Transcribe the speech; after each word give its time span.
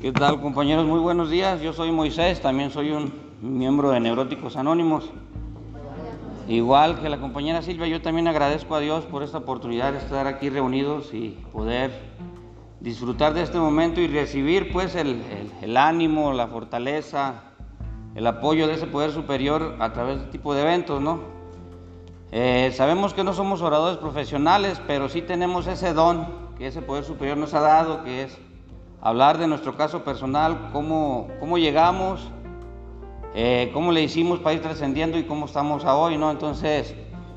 ¿Qué 0.00 0.12
tal 0.12 0.40
compañeros? 0.40 0.86
Muy 0.86 0.98
buenos 0.98 1.28
días. 1.28 1.60
Yo 1.60 1.74
soy 1.74 1.92
Moisés, 1.92 2.40
también 2.40 2.70
soy 2.70 2.90
un 2.90 3.12
miembro 3.42 3.90
de 3.90 4.00
Neuróticos 4.00 4.56
Anónimos. 4.56 5.10
Igual 6.48 7.02
que 7.02 7.10
la 7.10 7.20
compañera 7.20 7.60
Silvia, 7.60 7.86
yo 7.86 8.00
también 8.00 8.26
agradezco 8.26 8.74
a 8.74 8.80
Dios 8.80 9.04
por 9.04 9.22
esta 9.22 9.36
oportunidad 9.36 9.92
de 9.92 9.98
estar 9.98 10.26
aquí 10.26 10.48
reunidos 10.48 11.12
y 11.12 11.36
poder 11.52 11.92
disfrutar 12.80 13.34
de 13.34 13.42
este 13.42 13.58
momento 13.58 14.00
y 14.00 14.06
recibir 14.06 14.72
pues 14.72 14.94
el, 14.94 15.76
ánimo, 15.76 16.32
la 16.32 16.46
fortaleza, 16.46 17.42
el 18.14 18.26
apoyo 18.26 18.68
de 18.68 18.76
ese 18.76 18.86
poder 18.86 19.10
superior 19.10 19.76
a 19.80 19.92
través 19.92 20.16
de 20.16 20.20
este 20.22 20.32
tipo 20.32 20.54
de 20.54 20.62
eventos, 20.62 21.02
¿no? 21.02 21.20
Eh, 22.32 22.72
sabemos 22.74 23.12
que 23.12 23.22
no 23.22 23.34
somos 23.34 23.60
oradores 23.60 23.98
profesionales, 23.98 24.80
pero 24.86 25.10
sí 25.10 25.20
tenemos 25.20 25.66
ese 25.66 25.92
don 25.92 26.26
que 26.56 26.68
ese 26.68 26.80
poder 26.80 27.04
superior 27.04 27.36
nos 27.36 27.52
ha 27.52 27.60
dado, 27.60 28.02
que 28.02 28.22
es 28.22 28.38
hablar 29.00 29.38
de 29.38 29.46
nuestro 29.46 29.76
caso 29.76 30.04
personal, 30.04 30.70
cómo, 30.72 31.28
cómo 31.40 31.58
llegamos, 31.58 32.30
eh, 33.34 33.70
cómo 33.72 33.92
le 33.92 34.02
hicimos 34.02 34.40
para 34.40 34.54
ir 34.54 34.62
trascendiendo 34.62 35.18
y 35.18 35.24
cómo 35.24 35.46
estamos 35.46 35.84
a 35.84 35.96
hoy, 35.96 36.16
¿no? 36.16 36.30
Entonces, 36.30 36.94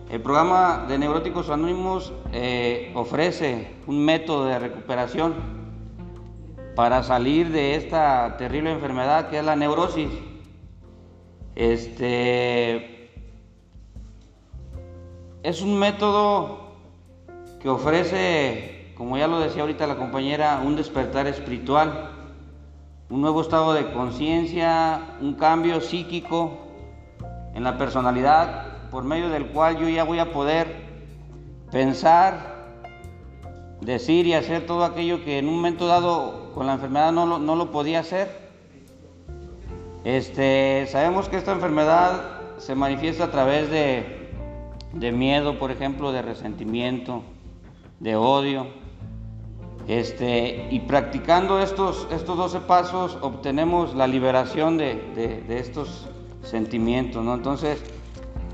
el 0.10 0.22
programa 0.22 0.86
de 0.88 0.98
Neuróticos 0.98 1.50
Anónimos 1.50 2.14
eh, 2.32 2.92
ofrece 2.96 3.72
un 3.88 4.04
método 4.04 4.46
de 4.46 4.60
recuperación 4.60 5.34
para 6.76 7.04
salir 7.04 7.52
de 7.52 7.76
esta 7.76 8.36
terrible 8.38 8.72
enfermedad 8.72 9.30
que 9.30 9.40
es 9.40 9.46
la 9.46 9.56
neurosis. 9.56 10.10
Este 11.56 13.12
es 15.44 15.62
un 15.62 15.78
método 15.78 16.74
que 17.62 17.70
ofrece 17.70 18.83
como 18.96 19.18
ya 19.18 19.28
lo 19.28 19.40
decía 19.40 19.62
ahorita 19.62 19.88
la 19.88 19.96
compañera, 19.96 20.62
un 20.64 20.76
despertar 20.76 21.28
espiritual, 21.28 22.12
un 23.10 23.22
nuevo 23.22 23.42
estado 23.42 23.74
de 23.74 23.92
conciencia, 23.92 25.18
un 25.22 25.34
cambio 25.34 25.82
psíquico 25.82 26.60
en 27.54 27.64
la 27.64 27.78
personalidad, 27.78 28.90
por 28.90 29.04
medio 29.04 29.30
del 29.30 29.48
cual 29.48 29.78
yo 29.78 29.90
ya 29.90 30.04
voy 30.04 30.20
a 30.20 30.32
poder 30.32 30.84
pensar, 31.72 32.68
decir 33.82 34.28
y 34.28 34.34
hacer 34.34 34.66
todo 34.66 34.84
aquello 34.86 35.24
que 35.24 35.40
en 35.40 35.48
un 35.48 35.56
momento 35.56 35.88
dado 35.88 36.52
con 36.54 36.68
la 36.68 36.74
enfermedad 36.74 37.12
no 37.12 37.26
lo, 37.26 37.40
no 37.40 37.56
lo 37.56 37.72
podía 37.72 38.00
hacer. 38.00 38.44
Este, 40.04 40.86
sabemos 40.88 41.30
que 41.30 41.38
esta 41.38 41.54
enfermedad 41.54 42.42
se 42.58 42.76
manifiesta 42.76 43.26
a 43.26 43.32
través 43.32 43.70
de, 43.70 44.30
de 44.94 45.12
miedo, 45.12 45.58
por 45.58 45.72
ejemplo, 45.72 46.12
de 46.12 46.22
resentimiento, 46.22 47.24
de 48.00 48.16
odio, 48.16 48.68
este, 49.88 50.70
y 50.72 50.80
practicando 50.82 51.60
estos, 51.60 52.08
estos 52.12 52.38
12 52.38 52.62
pasos 52.62 53.18
obtenemos 53.22 53.94
la 53.96 54.08
liberación 54.08 54.78
de, 54.78 55.44
estos 55.50 56.08
sentimientos. 56.42 57.24
¿no? 57.24 57.34
Entonces, 57.34 57.84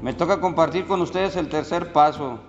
me 0.01 0.13
toca 0.13 0.39
compartir 0.41 0.85
con 0.85 1.01
ustedes 1.01 1.35
el 1.35 1.49
tercer 1.49 1.91
paso. 1.91 2.39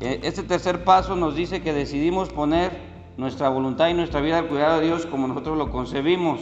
E, 0.00 0.20
este 0.22 0.42
tercer 0.42 0.82
paso 0.82 1.14
nos 1.14 1.36
dice 1.36 1.62
que 1.62 1.72
decidimos 1.72 2.30
poner 2.30 2.72
nuestra 3.16 3.48
voluntad 3.48 3.88
y 3.88 3.94
nuestra 3.94 4.20
vida 4.20 4.38
al 4.38 4.48
cuidado 4.48 4.80
de 4.80 4.86
Dios 4.86 5.06
como 5.06 5.28
nosotros 5.28 5.56
lo 5.56 5.70
concebimos. 5.70 6.40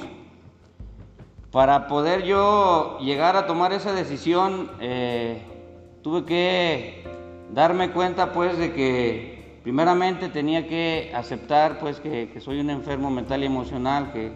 Para 1.51 1.87
poder 1.87 2.25
yo 2.25 2.99
llegar 3.01 3.37
a 3.37 3.47
tomar 3.47 3.73
esa 3.73 3.93
decisión, 3.93 4.71
eh, 4.81 5.43
tuve 6.03 6.25
que 6.25 7.05
darme 7.53 7.93
cuenta 7.93 8.33
pues 8.33 8.59
de 8.59 8.73
que 8.73 9.36
Primeramente 9.67 10.29
tenía 10.29 10.69
que 10.69 11.11
aceptar 11.13 11.81
pues 11.81 11.99
que, 11.99 12.33
soy 12.39 12.61
un 12.61 12.71
enfermo 12.71 13.11
mental 13.11 13.43
y 13.43 13.47
emocional, 13.47 14.13
que, 14.13 14.33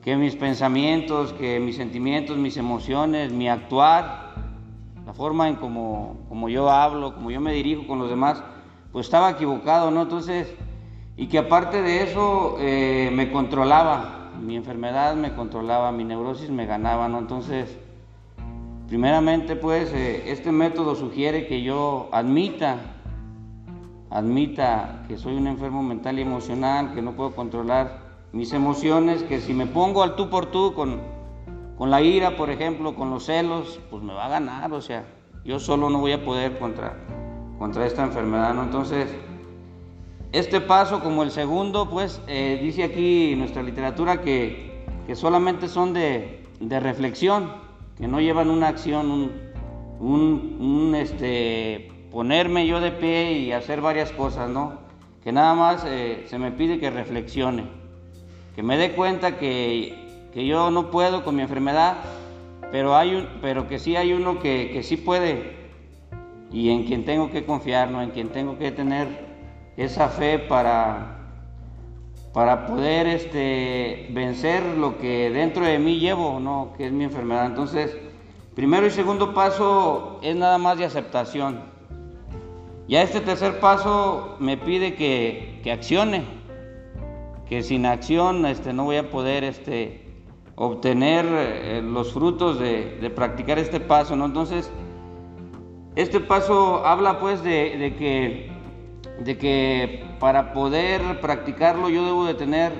que 0.00 0.16
mis 0.16 0.34
pensamientos, 0.34 1.34
que 1.34 1.60
mis 1.60 1.76
sentimientos, 1.76 2.38
mis 2.38 2.56
emociones, 2.56 3.30
mi 3.34 3.50
actuar, 3.50 4.36
la 5.04 5.12
forma 5.12 5.46
en 5.46 5.56
como, 5.56 6.24
como 6.30 6.48
yo 6.48 6.70
hablo, 6.70 7.14
como 7.14 7.30
yo 7.30 7.38
me 7.38 7.52
dirijo 7.52 7.86
con 7.86 7.98
los 7.98 8.08
demás, 8.08 8.42
pues 8.92 9.08
estaba 9.08 9.28
equivocado, 9.32 9.90
¿no? 9.90 10.00
Entonces, 10.00 10.56
y 11.18 11.26
que 11.26 11.36
aparte 11.36 11.82
de 11.82 12.02
eso 12.02 12.56
eh, 12.60 13.10
me 13.12 13.30
controlaba, 13.30 14.30
mi 14.40 14.56
enfermedad 14.56 15.16
me 15.16 15.34
controlaba, 15.34 15.92
mi 15.92 16.04
neurosis 16.04 16.48
me 16.48 16.64
ganaba, 16.64 17.08
¿no? 17.08 17.18
Entonces, 17.18 17.78
Primeramente, 18.88 19.56
pues, 19.56 19.92
eh, 19.92 20.30
este 20.30 20.52
método 20.52 20.94
sugiere 20.94 21.48
que 21.48 21.62
yo 21.62 22.08
admita, 22.12 22.76
admita 24.10 25.02
que 25.08 25.18
soy 25.18 25.34
un 25.34 25.48
enfermo 25.48 25.82
mental 25.82 26.20
y 26.20 26.22
emocional, 26.22 26.94
que 26.94 27.02
no 27.02 27.16
puedo 27.16 27.34
controlar 27.34 27.98
mis 28.32 28.52
emociones, 28.52 29.24
que 29.24 29.40
si 29.40 29.54
me 29.54 29.66
pongo 29.66 30.04
al 30.04 30.14
tú 30.14 30.30
por 30.30 30.46
tú 30.46 30.72
con, 30.72 31.00
con 31.76 31.90
la 31.90 32.00
ira, 32.00 32.36
por 32.36 32.48
ejemplo, 32.48 32.94
con 32.94 33.10
los 33.10 33.24
celos, 33.24 33.80
pues 33.90 34.04
me 34.04 34.14
va 34.14 34.26
a 34.26 34.28
ganar, 34.28 34.72
o 34.72 34.80
sea, 34.80 35.04
yo 35.44 35.58
solo 35.58 35.90
no 35.90 35.98
voy 35.98 36.12
a 36.12 36.24
poder 36.24 36.56
contra, 36.60 36.96
contra 37.58 37.86
esta 37.86 38.04
enfermedad. 38.04 38.56
Entonces, 38.62 39.12
este 40.30 40.60
paso, 40.60 41.00
como 41.00 41.24
el 41.24 41.32
segundo, 41.32 41.90
pues, 41.90 42.22
eh, 42.28 42.60
dice 42.62 42.84
aquí 42.84 43.34
nuestra 43.36 43.64
literatura 43.64 44.20
que, 44.20 44.84
que 45.08 45.16
solamente 45.16 45.66
son 45.66 45.92
de, 45.92 46.46
de 46.60 46.78
reflexión 46.78 47.65
que 47.96 48.06
no 48.06 48.20
llevan 48.20 48.50
una 48.50 48.68
acción, 48.68 49.10
un, 49.10 50.56
un, 50.60 50.94
este, 50.94 51.90
ponerme 52.10 52.66
yo 52.66 52.80
de 52.80 52.92
pie 52.92 53.32
y 53.32 53.52
hacer 53.52 53.80
varias 53.80 54.12
cosas, 54.12 54.50
¿no? 54.50 54.80
Que 55.24 55.32
nada 55.32 55.54
más 55.54 55.84
eh, 55.86 56.24
se 56.28 56.38
me 56.38 56.52
pide 56.52 56.78
que 56.78 56.90
reflexione, 56.90 57.64
que 58.54 58.62
me 58.62 58.76
dé 58.76 58.92
cuenta 58.92 59.38
que, 59.38 60.28
que, 60.32 60.46
yo 60.46 60.70
no 60.70 60.90
puedo 60.90 61.24
con 61.24 61.36
mi 61.36 61.42
enfermedad, 61.42 61.96
pero, 62.70 62.96
hay 62.96 63.28
pero 63.40 63.66
que 63.66 63.78
sí 63.78 63.96
hay 63.96 64.12
uno 64.12 64.38
que, 64.40 64.70
que 64.70 64.82
sí 64.82 64.96
puede 64.96 65.56
y 66.52 66.70
en 66.70 66.84
quien 66.84 67.04
tengo 67.04 67.30
que 67.30 67.44
confiar, 67.44 67.90
¿no? 67.90 68.02
En 68.02 68.10
quien 68.10 68.28
tengo 68.28 68.58
que 68.58 68.70
tener 68.70 69.08
esa 69.76 70.08
fe 70.08 70.38
para 70.38 71.25
para 72.36 72.66
poder 72.66 73.06
este, 73.06 74.08
vencer 74.10 74.62
lo 74.62 74.98
que 74.98 75.30
dentro 75.30 75.64
de 75.64 75.78
mí 75.78 75.98
llevo, 75.98 76.38
¿no? 76.38 76.74
que 76.76 76.84
es 76.84 76.92
mi 76.92 77.04
enfermedad. 77.04 77.46
Entonces, 77.46 77.96
primero 78.54 78.86
y 78.86 78.90
segundo 78.90 79.32
paso 79.32 80.18
es 80.20 80.36
nada 80.36 80.58
más 80.58 80.76
de 80.76 80.84
aceptación. 80.84 81.62
Ya 82.88 83.00
este 83.00 83.22
tercer 83.22 83.58
paso 83.58 84.36
me 84.38 84.58
pide 84.58 84.96
que, 84.96 85.60
que 85.64 85.72
accione, 85.72 86.24
que 87.48 87.62
sin 87.62 87.86
acción 87.86 88.44
este, 88.44 88.74
no 88.74 88.84
voy 88.84 88.96
a 88.96 89.08
poder 89.08 89.42
este, 89.42 90.04
obtener 90.56 91.24
eh, 91.30 91.80
los 91.82 92.12
frutos 92.12 92.58
de, 92.58 92.98
de, 93.00 93.08
practicar 93.08 93.58
este 93.58 93.80
paso. 93.80 94.14
¿no? 94.14 94.26
Entonces, 94.26 94.70
este 95.94 96.20
paso 96.20 96.84
habla 96.84 97.18
pues 97.18 97.42
de, 97.42 97.78
de 97.78 97.96
que 97.96 98.55
de 99.20 99.38
que 99.38 100.04
para 100.20 100.52
poder 100.52 101.20
practicarlo 101.20 101.88
yo 101.88 102.04
debo 102.04 102.26
de 102.26 102.34
tener 102.34 102.72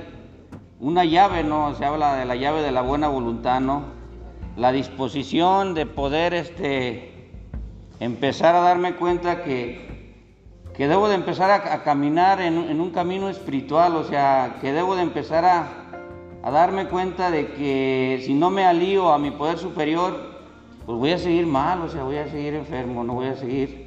una 0.78 1.04
llave, 1.04 1.42
¿no? 1.42 1.74
Se 1.74 1.84
habla 1.84 2.16
de 2.16 2.26
la 2.26 2.36
llave 2.36 2.62
de 2.62 2.72
la 2.72 2.82
buena 2.82 3.08
voluntad, 3.08 3.60
¿no? 3.60 3.84
La 4.56 4.72
disposición 4.72 5.74
de 5.74 5.86
poder 5.86 6.34
este, 6.34 7.30
empezar 8.00 8.54
a 8.54 8.60
darme 8.60 8.94
cuenta 8.94 9.42
que, 9.42 10.14
que 10.74 10.88
debo 10.88 11.08
de 11.08 11.14
empezar 11.14 11.50
a, 11.50 11.82
caminar 11.82 12.41
en, 12.41 12.80
un 12.80 12.91
camino 12.91 13.28
espiritual, 13.28 13.97
o 13.97 14.04
sea, 14.04 14.58
que 14.60 14.72
debo 14.72 14.97
de 14.97 15.03
empezar 15.03 15.44
a, 15.44 15.68
a 16.42 16.50
darme 16.50 16.88
cuenta 16.88 17.30
de 17.30 17.53
que 17.53 18.22
si 18.24 18.34
no 18.34 18.50
me 18.50 18.64
alío 18.64 19.12
a 19.12 19.18
mi 19.18 19.30
poder 19.30 19.58
superior, 19.58 20.36
pues 20.84 20.98
voy 20.98 21.12
a 21.12 21.18
seguir 21.18 21.47
mal, 21.47 21.80
o 21.80 21.88
sea, 21.88 22.04
voy 22.04 22.16
a 22.18 22.28
seguir 22.28 22.54
enfermo, 22.54 23.03
no 23.03 23.14
voy 23.14 23.26
a 23.26 23.36
seguir 23.36 23.85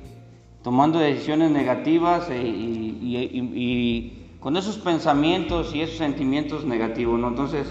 tomando 0.64 1.00
decisiones 1.00 1.52
negativas 1.52 2.30
e, 2.30 2.42
y, 2.44 4.16
con 4.40 4.56
esos 4.56 4.78
pensamientos 4.78 5.76
y 5.76 5.82
esos 5.82 5.98
sentimientos 5.98 6.64
negativos. 6.64 7.20
Entonces, 7.22 7.68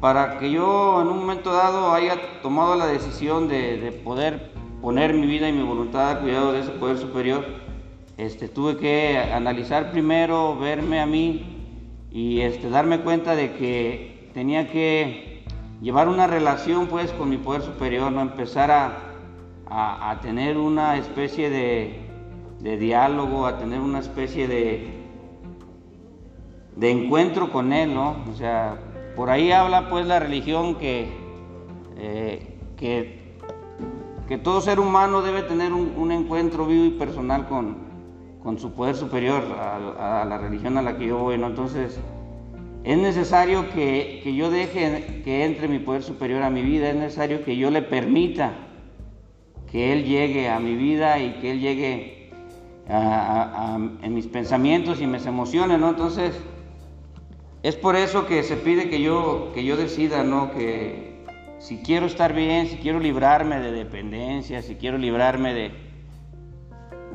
para 0.00 0.38
que 0.38 0.50
yo 0.50 1.02
en 1.02 1.08
un 1.08 1.18
momento 1.18 1.52
dado 1.52 1.92
haya 1.92 2.40
tomado 2.42 2.74
la 2.74 2.86
decisión 2.86 3.48
de, 3.48 4.00
poder 4.04 4.50
poner 4.80 5.12
mi 5.12 5.26
vida 5.26 5.48
y 5.48 5.52
mi 5.52 5.62
voluntad 5.62 6.10
al 6.10 6.20
cuidado 6.20 6.52
de 6.52 6.60
ese 6.60 6.70
poder 6.70 6.96
superior, 6.98 7.44
este, 8.16 8.48
tuve 8.48 8.78
que 8.78 9.18
analizar 9.18 9.90
primero, 9.90 10.56
verme 10.58 11.00
a 11.00 11.06
mí 11.06 11.44
y 12.10 12.40
este, 12.40 12.70
darme 12.70 13.00
cuenta 13.00 13.34
de 13.34 13.52
que 13.52 14.30
tenía 14.32 14.70
que 14.70 15.44
llevar 15.82 16.08
una 16.08 16.26
relación 16.26 16.86
pues 16.86 17.12
con 17.12 17.28
mi 17.28 17.36
poder 17.36 17.62
superior, 17.62 18.10
no 18.10 18.22
empezar 18.22 18.70
a, 18.70 19.07
a, 19.70 20.18
tener 20.22 20.56
una 20.56 20.96
especie 20.96 21.50
de, 21.50 22.76
diálogo, 22.78 23.46
a 23.46 23.58
tener 23.58 23.80
una 23.80 23.98
especie 23.98 24.48
de, 24.48 24.98
encuentro 26.80 27.52
con 27.52 27.72
Él, 27.72 27.94
¿no? 27.94 28.16
O 28.30 28.34
sea, 28.34 28.78
por 29.16 29.30
ahí 29.30 29.50
habla 29.52 29.88
pues 29.88 30.06
la 30.06 30.18
religión 30.18 30.76
que, 30.76 31.08
eh, 31.98 32.58
que, 32.76 33.18
todo 34.42 34.60
ser 34.60 34.78
humano 34.78 35.22
debe 35.22 35.42
tener 35.42 35.72
un, 35.72 36.12
encuentro 36.12 36.66
vivo 36.66 36.84
y 36.84 36.90
personal 36.90 37.48
con, 37.48 37.78
con 38.42 38.58
su 38.58 38.72
poder 38.72 38.94
superior 38.94 39.42
a, 39.58 40.24
la 40.24 40.38
religión 40.38 40.78
a 40.78 40.82
la 40.82 40.96
que 40.96 41.06
yo 41.06 41.18
voy, 41.18 41.38
¿no? 41.38 41.46
Entonces, 41.46 41.98
es 42.84 42.98
necesario 42.98 43.70
que, 43.70 44.20
que, 44.22 44.34
yo 44.34 44.50
deje 44.50 45.22
que 45.24 45.44
entre 45.44 45.66
mi 45.68 45.78
poder 45.78 46.02
superior 46.02 46.42
a 46.42 46.50
mi 46.50 46.62
vida, 46.62 46.90
es 46.90 46.96
necesario 46.96 47.44
que 47.44 47.56
yo 47.56 47.70
le 47.70 47.82
permita 47.82 48.67
que 49.70 49.92
Él 49.92 50.04
llegue 50.04 50.48
a 50.48 50.58
mi 50.60 50.74
vida 50.74 51.18
y 51.18 51.32
que 51.40 51.50
Él 51.50 51.60
llegue 51.60 52.30
en 52.88 54.14
mis 54.14 54.26
pensamientos 54.26 55.00
y 55.00 55.06
mis 55.06 55.26
emociones, 55.26 55.78
¿no? 55.78 55.90
Entonces, 55.90 56.38
es 57.62 57.76
por 57.76 57.96
eso 57.96 58.26
que 58.26 58.42
se 58.42 58.56
pide 58.56 58.88
que 58.88 59.02
yo, 59.02 59.50
que 59.54 59.64
yo 59.64 59.76
decida, 59.76 60.24
¿no? 60.24 60.52
Que 60.52 61.24
si 61.58 61.78
quiero 61.78 62.06
estar 62.06 62.32
bien, 62.32 62.66
si 62.68 62.76
quiero 62.76 62.98
librarme 62.98 63.60
de 63.60 63.72
dependencia, 63.72 64.62
si 64.62 64.76
quiero 64.76 64.96
librarme 64.96 65.52
de, 65.52 65.70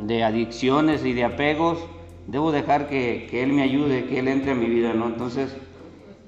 de 0.02 0.24
adicciones 0.24 1.04
y 1.06 1.14
de 1.14 1.24
apegos, 1.24 1.80
debo 2.28 2.52
dejar 2.52 2.88
que, 2.88 3.30
Él 3.32 3.54
me 3.54 3.64
ayude, 3.64 4.06
que 4.06 4.20
Él 4.20 4.28
entre 4.28 4.52
a 4.52 4.56
mi 4.56 4.68
vida, 4.68 4.94
¿no? 4.94 5.08
Entonces, 5.08 5.56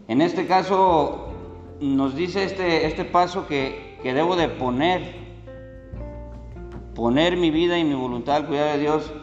en 0.07 0.21
este 0.21 0.47
caso, 0.47 1.33
nos 1.79 2.15
dice 2.15 2.43
este, 2.43 2.87
este 2.87 3.05
paso 3.05 3.47
que, 3.47 3.97
que 4.01 4.13
debo 4.13 4.35
de 4.35 4.47
poner 4.47 5.24
poner 6.95 7.35
mi 7.35 7.51
vida 7.51 7.77
y 7.77 7.83
mi 7.83 7.93
voluntad 7.93 8.37
al 8.37 8.47
cuidado 8.47 8.71
de 8.71 8.79
Dios. 8.79 9.13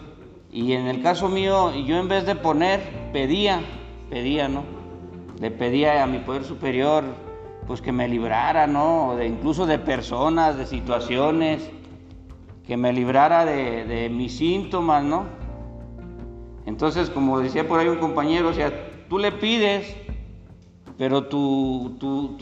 Y 0.53 0.73
en 0.73 0.87
el 0.87 1.03
caso 1.03 1.29
mío, 1.29 1.75
yo 1.75 1.99
en 1.99 2.07
vez 2.07 2.27
de 2.27 2.37
poner, 2.37 3.11
pedía, 3.13 3.63
pedía, 4.11 4.47
¿no? 4.49 4.63
Le 5.41 5.51
pedía 5.51 6.03
a 6.03 6.07
mi 6.07 6.19
poder 6.19 6.45
superior, 6.45 7.03
pues 7.67 7.81
que 7.81 7.91
me 7.91 8.07
librara, 8.07 8.67
¿no? 8.67 9.17
De, 9.17 9.27
incluso 9.27 9.65
de 9.65 9.79
personas, 9.79 10.59
de 10.59 10.67
situaciones, 10.67 11.71
que 12.67 12.77
me 12.77 12.93
librara 12.93 13.47
de, 13.47 14.11
mis 14.13 14.37
síntomas, 14.37 15.03
¿no? 15.03 15.25
Entonces, 16.67 17.09
como 17.09 17.41
decía 17.41 17.67
por 17.67 17.81
ahí 17.81 17.89
un 17.89 17.99
compañero, 17.99 18.51
o 18.51 18.53
sea, 18.53 18.71
tú 19.09 19.19
le 19.19 19.33
pides, 19.33 19.97
pero 20.99 21.25
tu, 21.25 21.97
tu, 21.99 22.37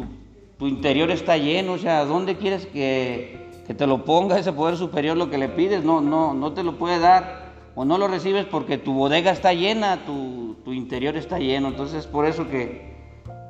tu 0.58 0.66
interior 0.66 1.10
está 1.10 1.38
lleno, 1.38 1.74
o 1.74 1.78
sea, 1.78 2.04
¿dónde 2.04 2.36
quieres 2.36 2.66
que, 2.66 3.49
que 3.70 3.74
te 3.74 3.86
lo 3.86 4.04
ponga 4.04 4.36
ese 4.36 4.52
poder 4.52 4.76
superior 4.76 5.16
lo 5.16 5.30
que 5.30 5.38
le 5.38 5.48
pides, 5.48 5.84
no, 5.84 6.00
no, 6.00 6.34
no 6.34 6.54
te 6.54 6.64
lo 6.64 6.76
puede 6.76 6.98
dar 6.98 7.52
o 7.76 7.84
no 7.84 7.98
lo 7.98 8.08
recibes 8.08 8.44
porque 8.44 8.78
tu 8.78 8.92
bodega 8.92 9.30
está 9.30 9.52
llena, 9.52 10.04
tu, 10.04 10.56
tu 10.64 10.72
interior 10.72 11.16
está 11.16 11.38
lleno. 11.38 11.68
Entonces 11.68 12.04
por 12.08 12.26
eso 12.26 12.48
que, 12.48 12.96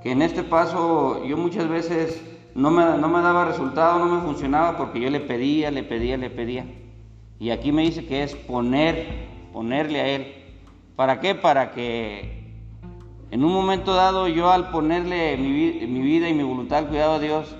que, 0.02 0.12
en 0.12 0.20
este 0.20 0.42
paso 0.42 1.24
yo 1.24 1.38
muchas 1.38 1.70
veces 1.70 2.22
no 2.54 2.70
me, 2.70 2.84
no 2.98 3.08
me 3.08 3.22
daba 3.22 3.46
resultado, 3.46 3.98
no 3.98 4.14
me 4.14 4.20
funcionaba 4.20 4.76
porque 4.76 5.00
yo 5.00 5.08
le 5.08 5.20
pedía, 5.20 5.70
le 5.70 5.84
pedía, 5.84 6.18
le 6.18 6.28
pedía. 6.28 6.66
Y 7.38 7.48
aquí 7.48 7.72
me 7.72 7.80
dice 7.80 8.04
que 8.04 8.22
es 8.22 8.34
poner, 8.34 9.26
ponerle 9.54 10.00
a 10.02 10.06
Él. 10.06 10.34
¿Para 10.96 11.20
qué? 11.20 11.34
Para 11.34 11.70
que 11.70 12.60
en 13.30 13.42
un 13.42 13.54
momento 13.54 13.94
dado 13.94 14.28
yo 14.28 14.50
al 14.50 14.68
ponerle 14.68 15.38
mi, 15.38 15.86
mi 15.86 16.00
vida 16.02 16.28
y 16.28 16.34
mi 16.34 16.42
voluntad 16.42 16.80
al 16.80 16.88
cuidado 16.88 17.18
de 17.18 17.28
Dios, 17.28 17.56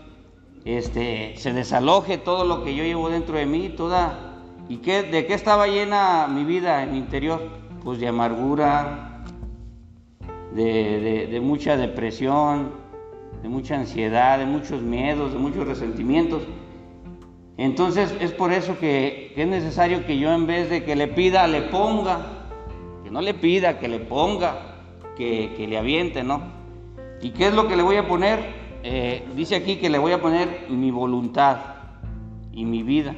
este, 0.64 1.34
se 1.36 1.52
desaloje 1.52 2.18
todo 2.18 2.44
lo 2.44 2.62
que 2.62 2.74
yo 2.74 2.84
llevo 2.84 3.08
dentro 3.10 3.36
de 3.36 3.46
mí, 3.46 3.70
toda... 3.70 4.26
¿Y 4.68 4.76
qué, 4.76 5.02
de 5.02 5.26
qué 5.26 5.34
estaba 5.34 5.66
llena 5.66 6.28
mi 6.28 6.44
vida 6.44 6.84
en 6.84 6.92
mi 6.92 6.98
interior? 6.98 7.42
Pues 7.82 7.98
de 7.98 8.06
amargura, 8.06 9.24
de, 10.54 11.40
mucha 11.42 11.76
depresión, 11.76 12.70
de 13.42 13.48
mucha 13.48 13.76
ansiedad, 13.76 14.38
de 14.38 14.46
muchos 14.46 14.80
miedos, 14.80 15.32
de 15.32 15.38
muchos 15.38 15.66
resentimientos. 15.66 16.42
Entonces 17.56 18.14
es 18.20 18.30
por 18.30 18.52
eso 18.52 18.78
que, 18.78 19.32
es 19.36 19.48
necesario 19.48 20.06
que 20.06 20.18
yo 20.18 20.32
en 20.32 20.46
vez 20.46 20.70
de 20.70 20.84
que 20.84 20.94
le 20.94 21.08
pida, 21.08 21.48
le 21.48 21.62
ponga, 21.62 22.46
que 23.02 23.10
no 23.10 23.20
le 23.20 23.34
pida, 23.34 23.80
que 23.80 23.88
le 23.88 23.98
ponga, 23.98 24.76
que, 25.16 25.52
que 25.56 25.66
le 25.66 25.78
aviente, 25.78 26.22
¿no? 26.22 26.42
¿Y 27.20 27.30
qué 27.30 27.48
es 27.48 27.54
lo 27.54 27.66
que 27.66 27.74
le 27.74 27.82
voy 27.82 27.96
a 27.96 28.06
poner? 28.06 28.59
Eh, 28.82 29.28
dice 29.34 29.56
aquí 29.56 29.76
que 29.76 29.90
le 29.90 29.98
voy 29.98 30.12
a 30.12 30.20
poner 30.20 30.66
mi 30.70 30.90
voluntad 30.90 31.58
y 32.52 32.64
mi 32.64 32.82
vida 32.82 33.14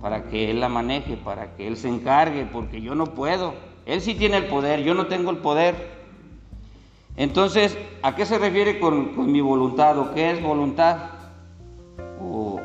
para 0.00 0.24
que 0.24 0.50
Él 0.50 0.60
la 0.60 0.68
maneje, 0.68 1.16
para 1.16 1.54
que 1.54 1.68
Él 1.68 1.76
se 1.76 1.88
encargue, 1.88 2.44
porque 2.44 2.80
yo 2.80 2.94
no 2.94 3.06
puedo. 3.06 3.54
Él 3.86 4.00
sí 4.00 4.14
tiene 4.14 4.38
el 4.38 4.46
poder, 4.46 4.82
yo 4.82 4.94
no 4.94 5.06
tengo 5.06 5.30
el 5.30 5.38
poder. 5.38 6.02
Entonces, 7.16 7.78
¿a 8.02 8.14
qué 8.16 8.26
se 8.26 8.38
refiere 8.38 8.80
con, 8.80 9.30
mi 9.30 9.40
voluntad 9.40 9.98
o 9.98 10.12
qué 10.12 10.32
es 10.32 10.42
voluntad? 10.42 11.10
O 12.20 12.60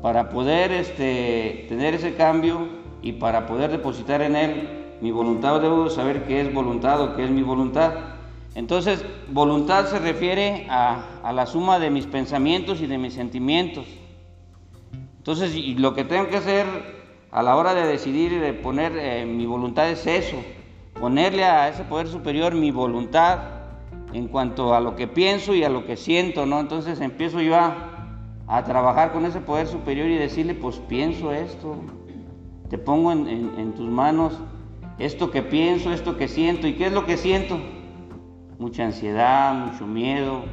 para 0.00 0.30
poder 0.30 0.72
este, 0.72 1.66
tener 1.68 1.94
ese 1.94 2.14
cambio 2.14 2.66
y 3.02 3.12
para 3.12 3.46
poder 3.46 3.70
depositar 3.70 4.22
en 4.22 4.34
Él 4.34 4.68
mi 5.00 5.12
voluntad, 5.12 5.60
debo 5.60 5.90
saber 5.90 6.24
qué 6.24 6.40
es 6.40 6.52
voluntad 6.52 7.00
o 7.02 7.14
qué 7.14 7.24
es 7.24 7.30
mi 7.30 7.42
voluntad. 7.42 7.92
Entonces, 8.54 9.04
voluntad 9.30 9.86
se 9.86 9.98
refiere 9.98 10.66
a, 10.68 11.32
la 11.32 11.46
suma 11.46 11.78
de 11.78 11.90
mis 11.90 12.06
pensamientos 12.06 12.80
y 12.80 12.86
de 12.86 12.98
mis 12.98 13.14
sentimientos. 13.14 13.86
Entonces, 15.18 15.56
lo 15.78 15.94
que 15.94 16.04
tengo 16.04 16.28
que 16.28 16.36
hacer 16.36 16.66
a 17.30 17.42
la 17.42 17.56
hora 17.56 17.74
de 17.74 17.86
decidir 17.86 18.32
y 18.32 18.38
de 18.38 18.52
poner 18.52 18.92
eh, 18.96 19.24
mi 19.24 19.46
voluntad 19.46 19.88
es 19.88 20.06
eso, 20.06 20.36
ponerle 21.00 21.44
a 21.44 21.68
ese 21.68 21.84
poder 21.84 22.08
superior 22.08 22.54
mi 22.54 22.70
voluntad 22.70 23.38
en 24.12 24.28
cuanto 24.28 24.74
a 24.74 24.80
lo 24.80 24.96
que 24.96 25.06
pienso 25.06 25.54
y 25.54 25.64
a 25.64 25.70
lo 25.70 25.86
que 25.86 25.96
siento, 25.96 26.44
¿no? 26.44 26.60
Entonces 26.60 27.00
empiezo 27.00 27.40
yo 27.40 27.56
a, 27.56 27.88
trabajar 28.66 29.12
con 29.12 29.24
ese 29.24 29.40
poder 29.40 29.66
superior 29.66 30.10
y 30.10 30.16
decirle, 30.16 30.54
pues 30.54 30.76
pienso 30.76 31.32
esto, 31.32 31.76
te 32.68 32.76
pongo 32.76 33.10
en 33.10 33.72
tus 33.74 33.88
manos 33.88 34.34
esto 34.98 35.30
que 35.30 35.42
pienso, 35.42 35.92
esto 35.92 36.16
que 36.16 36.28
siento, 36.28 36.66
¿y 36.66 36.74
qué 36.74 36.86
es 36.86 36.92
lo 36.92 37.06
que 37.06 37.16
siento? 37.16 37.58
Mucha 38.62 38.84
ansiedad, 38.84 39.52
mucho 39.54 39.88
miedo, 39.88 40.44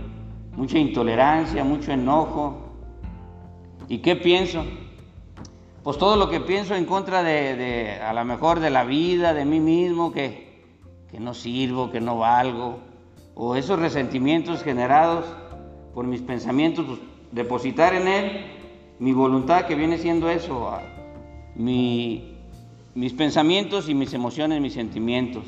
mucha 0.58 0.80
intolerancia, 0.80 1.64
mucho 1.64 1.92
enojo. 1.92 2.58
¿Y 3.88 4.00
qué 4.00 4.16
pienso? 4.16 4.66
Pues 5.84 6.00
todo 6.00 6.16
lo 6.16 6.28
que 6.28 6.40
pienso 6.40 6.74
en 6.74 6.86
contra 6.86 7.22
de, 7.22 8.00
a 8.04 8.12
lo 8.14 8.26
mejor 8.26 8.62
de 8.62 8.72
la 8.72 8.84
vida, 8.84 9.36
de 9.36 9.46
mí 9.46 9.60
mismo, 9.60 10.12
que, 10.12 10.64
que 11.12 11.20
no 11.20 11.36
sirvo, 11.36 11.92
que 11.92 12.02
no 12.02 12.18
valgo, 12.18 12.80
o 13.36 13.56
esos 13.56 13.78
resentimientos 13.78 14.64
generados 14.64 15.26
por 15.94 16.08
mis 16.08 16.22
pensamientos, 16.22 16.86
pues, 16.88 17.00
depositar 17.32 17.94
en 17.94 18.08
Él 18.08 18.46
mi 18.98 19.14
voluntad, 19.14 19.66
que 19.68 19.76
viene 19.76 20.00
siendo 20.00 20.32
eso, 20.32 20.72
mis 21.54 23.14
pensamientos 23.16 23.88
y 23.88 23.94
mis 23.94 24.14
emociones, 24.14 24.60
mis 24.62 24.74
sentimientos. 24.74 25.44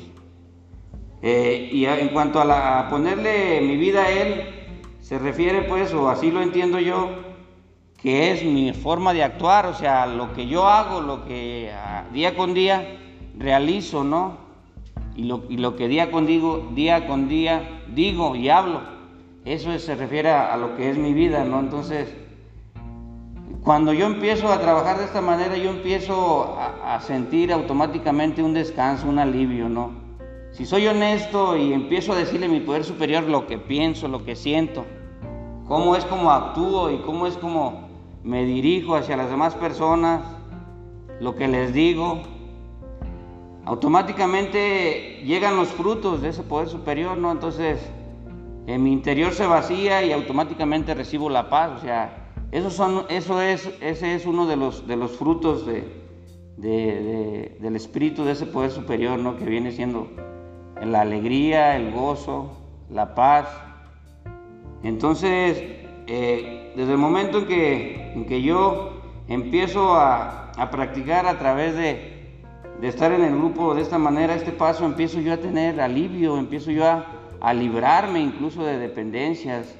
Eh, 1.24 1.68
y 1.70 1.86
en 1.86 2.08
cuanto 2.08 2.40
a, 2.40 2.88
ponerle 2.90 3.60
mi 3.60 3.76
vida 3.76 4.02
a 4.02 4.10
Él, 4.10 4.42
se 5.00 5.20
refiere 5.20 5.62
pues, 5.62 5.94
o 5.94 6.08
así 6.08 6.32
lo 6.32 6.42
entiendo 6.42 6.80
yo, 6.80 7.10
que 7.96 8.32
es 8.32 8.44
mi 8.44 8.72
forma 8.72 9.14
de 9.14 9.22
actuar, 9.22 9.66
o 9.66 9.74
sea, 9.74 10.06
lo 10.06 10.32
que 10.32 10.48
yo 10.48 10.66
hago, 10.66 11.00
lo 11.00 11.24
que 11.24 11.70
ah, 11.72 12.04
día 12.12 12.34
con 12.34 12.54
día 12.54 12.98
realizo, 13.38 14.02
¿no? 14.02 14.38
Y 15.14 15.24
lo, 15.24 15.44
y 15.48 15.58
lo 15.58 15.76
que 15.76 15.86
día 15.86 16.10
con, 16.10 16.26
digo, 16.26 16.70
día 16.74 17.06
con 17.06 17.28
día 17.28 17.82
digo 17.94 18.34
y 18.34 18.48
hablo, 18.48 18.80
eso 19.44 19.78
se 19.78 19.94
refiere 19.94 20.30
a, 20.30 20.56
lo 20.56 20.74
que 20.74 20.90
es 20.90 20.98
mi 20.98 21.12
vida, 21.12 21.44
¿no? 21.44 21.60
Entonces, 21.60 22.12
cuando 23.62 23.92
yo 23.92 24.06
empiezo 24.06 24.52
a 24.52 24.58
trabajar 24.58 24.98
de 24.98 25.04
esta 25.04 25.20
manera, 25.20 25.56
yo 25.56 25.70
empiezo 25.70 26.58
a 26.84 27.00
sentir 27.00 27.52
automáticamente 27.52 28.42
un 28.42 28.54
descanso, 28.54 29.06
un 29.08 29.20
alivio, 29.20 29.68
¿no? 29.68 30.01
Si 30.52 30.66
soy 30.66 30.86
honesto 30.86 31.56
y 31.56 31.72
empiezo 31.72 32.12
a 32.12 32.16
decirle 32.16 32.44
a 32.44 32.50
mi 32.50 32.60
poder 32.60 32.84
superior 32.84 33.24
lo 33.24 33.46
que 33.46 33.56
pienso, 33.56 34.06
lo 34.06 34.22
que 34.22 34.36
siento, 34.36 34.84
cómo 35.66 35.96
es 35.96 36.04
como 36.04 36.30
actúo 36.30 36.90
y 36.90 36.98
cómo 36.98 37.26
es 37.26 37.38
como 37.38 37.88
me 38.22 38.44
dirijo 38.44 38.94
hacia 38.94 39.16
las 39.16 39.30
demás 39.30 39.54
personas, 39.54 40.22
lo 41.20 41.34
que 41.36 41.48
les 41.48 41.72
digo, 41.72 42.20
automáticamente 43.64 45.22
llegan 45.24 45.56
los 45.56 45.68
frutos 45.68 46.20
de 46.20 46.28
ese 46.28 46.42
poder 46.42 46.68
superior, 46.68 47.16
¿no? 47.16 47.32
Entonces, 47.32 47.80
en 48.66 48.82
mi 48.82 48.92
interior 48.92 49.32
se 49.32 49.46
vacía 49.46 50.04
y 50.04 50.12
automáticamente 50.12 50.92
recibo 50.92 51.30
la 51.30 51.48
paz, 51.48 51.78
o 51.78 51.80
sea, 51.80 52.28
eso, 52.52 52.70
son, 52.70 53.06
eso 53.08 53.40
es, 53.40 53.70
ese 53.80 54.14
es 54.14 54.26
uno 54.26 54.46
de 54.46 54.56
los, 54.56 54.86
de 54.86 54.96
los 54.96 55.12
frutos 55.12 55.64
de, 55.64 56.02
del 56.58 57.74
espíritu 57.74 58.24
de 58.24 58.32
ese 58.32 58.44
poder 58.44 58.70
superior, 58.70 59.18
¿no? 59.18 59.38
Que 59.38 59.46
viene 59.46 59.72
siendo 59.72 60.08
la 60.90 61.02
alegría, 61.02 61.76
el 61.76 61.92
gozo, 61.92 62.50
la 62.90 63.14
paz. 63.14 63.46
Entonces, 64.82 65.62
eh, 66.06 66.72
desde 66.76 66.92
el 66.92 66.98
momento 66.98 67.38
en 67.38 67.46
que, 67.46 68.12
en 68.14 68.26
que 68.26 68.42
yo 68.42 69.00
empiezo 69.28 69.94
a, 69.94 70.50
a 70.56 70.70
practicar 70.70 71.26
a 71.26 71.38
través 71.38 71.74
de, 71.76 72.40
de, 72.80 72.88
estar 72.88 73.12
en 73.12 73.22
el 73.22 73.36
grupo 73.36 73.74
de 73.74 73.82
esta 73.82 73.98
manera, 73.98 74.34
este 74.34 74.52
paso, 74.52 74.84
empiezo 74.84 75.20
yo 75.20 75.32
a 75.32 75.36
tener 75.36 75.80
alivio, 75.80 76.36
empiezo 76.36 76.70
yo 76.70 76.84
a, 76.86 77.06
a 77.40 77.54
librarme 77.54 78.20
incluso 78.20 78.64
de 78.64 78.78
dependencias, 78.78 79.74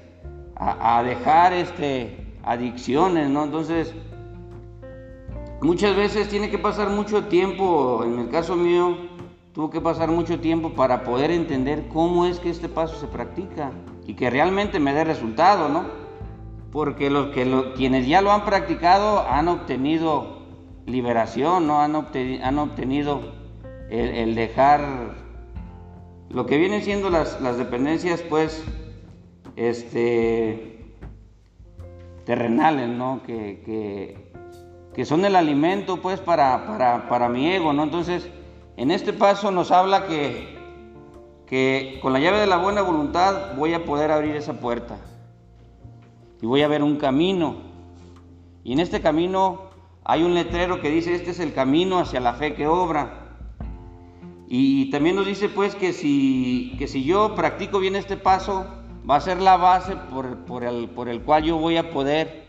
a, 0.57 0.99
a, 0.99 1.03
dejar 1.03 1.53
este, 1.53 2.17
adicciones, 2.45 3.29
¿no? 3.29 3.45
Entonces, 3.45 3.93
muchas 5.61 5.97
veces 5.97 6.29
tiene 6.29 6.51
que 6.51 6.59
pasar 6.59 6.91
mucho 6.91 7.25
tiempo, 7.25 8.03
en 8.05 8.21
el 8.21 8.29
caso 8.31 8.55
mío, 8.55 8.97
tuvo 9.53 9.71
que 9.71 9.81
pasar 9.81 10.11
mucho 10.11 10.41
tiempo 10.41 10.71
para 10.71 11.05
poder 11.05 11.31
entender 11.31 11.89
cómo 11.89 12.27
es 12.27 12.39
que 12.39 12.51
este 12.51 12.69
paso 12.69 12.99
se 12.99 13.07
practica 13.07 13.71
y 14.07 14.15
que 14.15 14.31
realmente 14.31 14.81
me 14.81 14.95
dé 14.95 15.05
resultado, 15.05 15.69
¿no? 15.69 15.85
Porque 16.71 17.11
los 17.11 17.29
que 17.29 17.73
quienes 17.77 18.07
ya 18.07 18.23
lo 18.23 18.33
han 18.33 18.45
practicado 18.45 19.21
han 19.29 19.49
obtenido 19.49 20.43
liberación, 20.87 21.67
¿no? 21.67 21.81
Han, 21.83 21.95
han 21.95 22.59
obtenido 22.59 23.21
el, 23.91 24.35
dejar 24.35 24.81
lo 26.31 26.47
que 26.47 26.57
vienen 26.57 26.83
siendo 26.83 27.11
las, 27.11 27.39
las 27.43 27.59
dependencias, 27.59 28.23
pues, 28.23 28.65
este, 29.57 30.97
terrenales, 32.25 32.89
¿no? 32.89 33.23
Que, 33.23 34.17
que, 34.95 35.05
son 35.05 35.27
el 35.27 35.37
alimento, 35.37 36.01
pues, 36.01 36.21
para, 36.21 36.67
para, 36.67 37.09
para 37.11 37.29
mi 37.29 37.51
ego, 37.51 37.75
¿no? 37.75 37.83
Entonces, 37.83 38.31
en 38.77 38.91
este 38.91 39.13
paso 39.13 39.51
nos 39.51 39.71
habla 39.71 40.07
que, 40.07 40.59
que 41.47 41.99
con 42.01 42.13
la 42.13 42.21
llave 42.21 42.39
de 42.39 42.47
la 42.47 42.57
buena 42.57 42.83
voluntad 42.83 43.55
voy 43.57 43.75
a 43.75 43.85
poder 43.85 44.11
abrir 44.11 44.37
esa 44.37 44.55
puerta 44.55 44.99
y 46.43 46.47
voy 46.47 46.63
a 46.63 46.69
ver 46.69 46.83
un 46.83 46.97
camino. 46.97 47.57
Y 48.65 48.73
en 48.73 48.81
este 48.81 49.01
camino 49.01 49.71
hay 50.05 50.25
un 50.25 50.35
letrero 50.35 50.81
que 50.81 50.91
dice, 50.91 51.15
este 51.15 51.31
es 51.31 51.41
el 51.41 51.55
camino 51.55 51.99
hacia 51.99 52.21
la 52.21 52.35
fe 52.35 52.55
que 52.55 52.67
obra. 52.67 53.37
Y 54.49 54.91
también 54.91 55.17
nos 55.17 55.25
dice 55.25 55.49
pues 55.49 55.75
que 55.75 55.93
si, 55.93 56.75
que 56.79 56.89
si 56.89 57.05
yo 57.05 57.35
practico 57.35 57.79
bien 57.79 57.97
este 57.97 58.17
paso, 58.17 58.67
va 59.09 59.17
a 59.17 59.21
ser 59.21 59.41
la 59.41 59.57
base 59.57 59.97
por, 59.97 60.45
por, 60.45 60.65
el, 60.65 60.89
por 60.89 61.09
el 61.09 61.23
cual 61.23 61.45
yo 61.45 61.57
voy 61.57 61.77
a 61.77 61.91
poder 61.91 62.47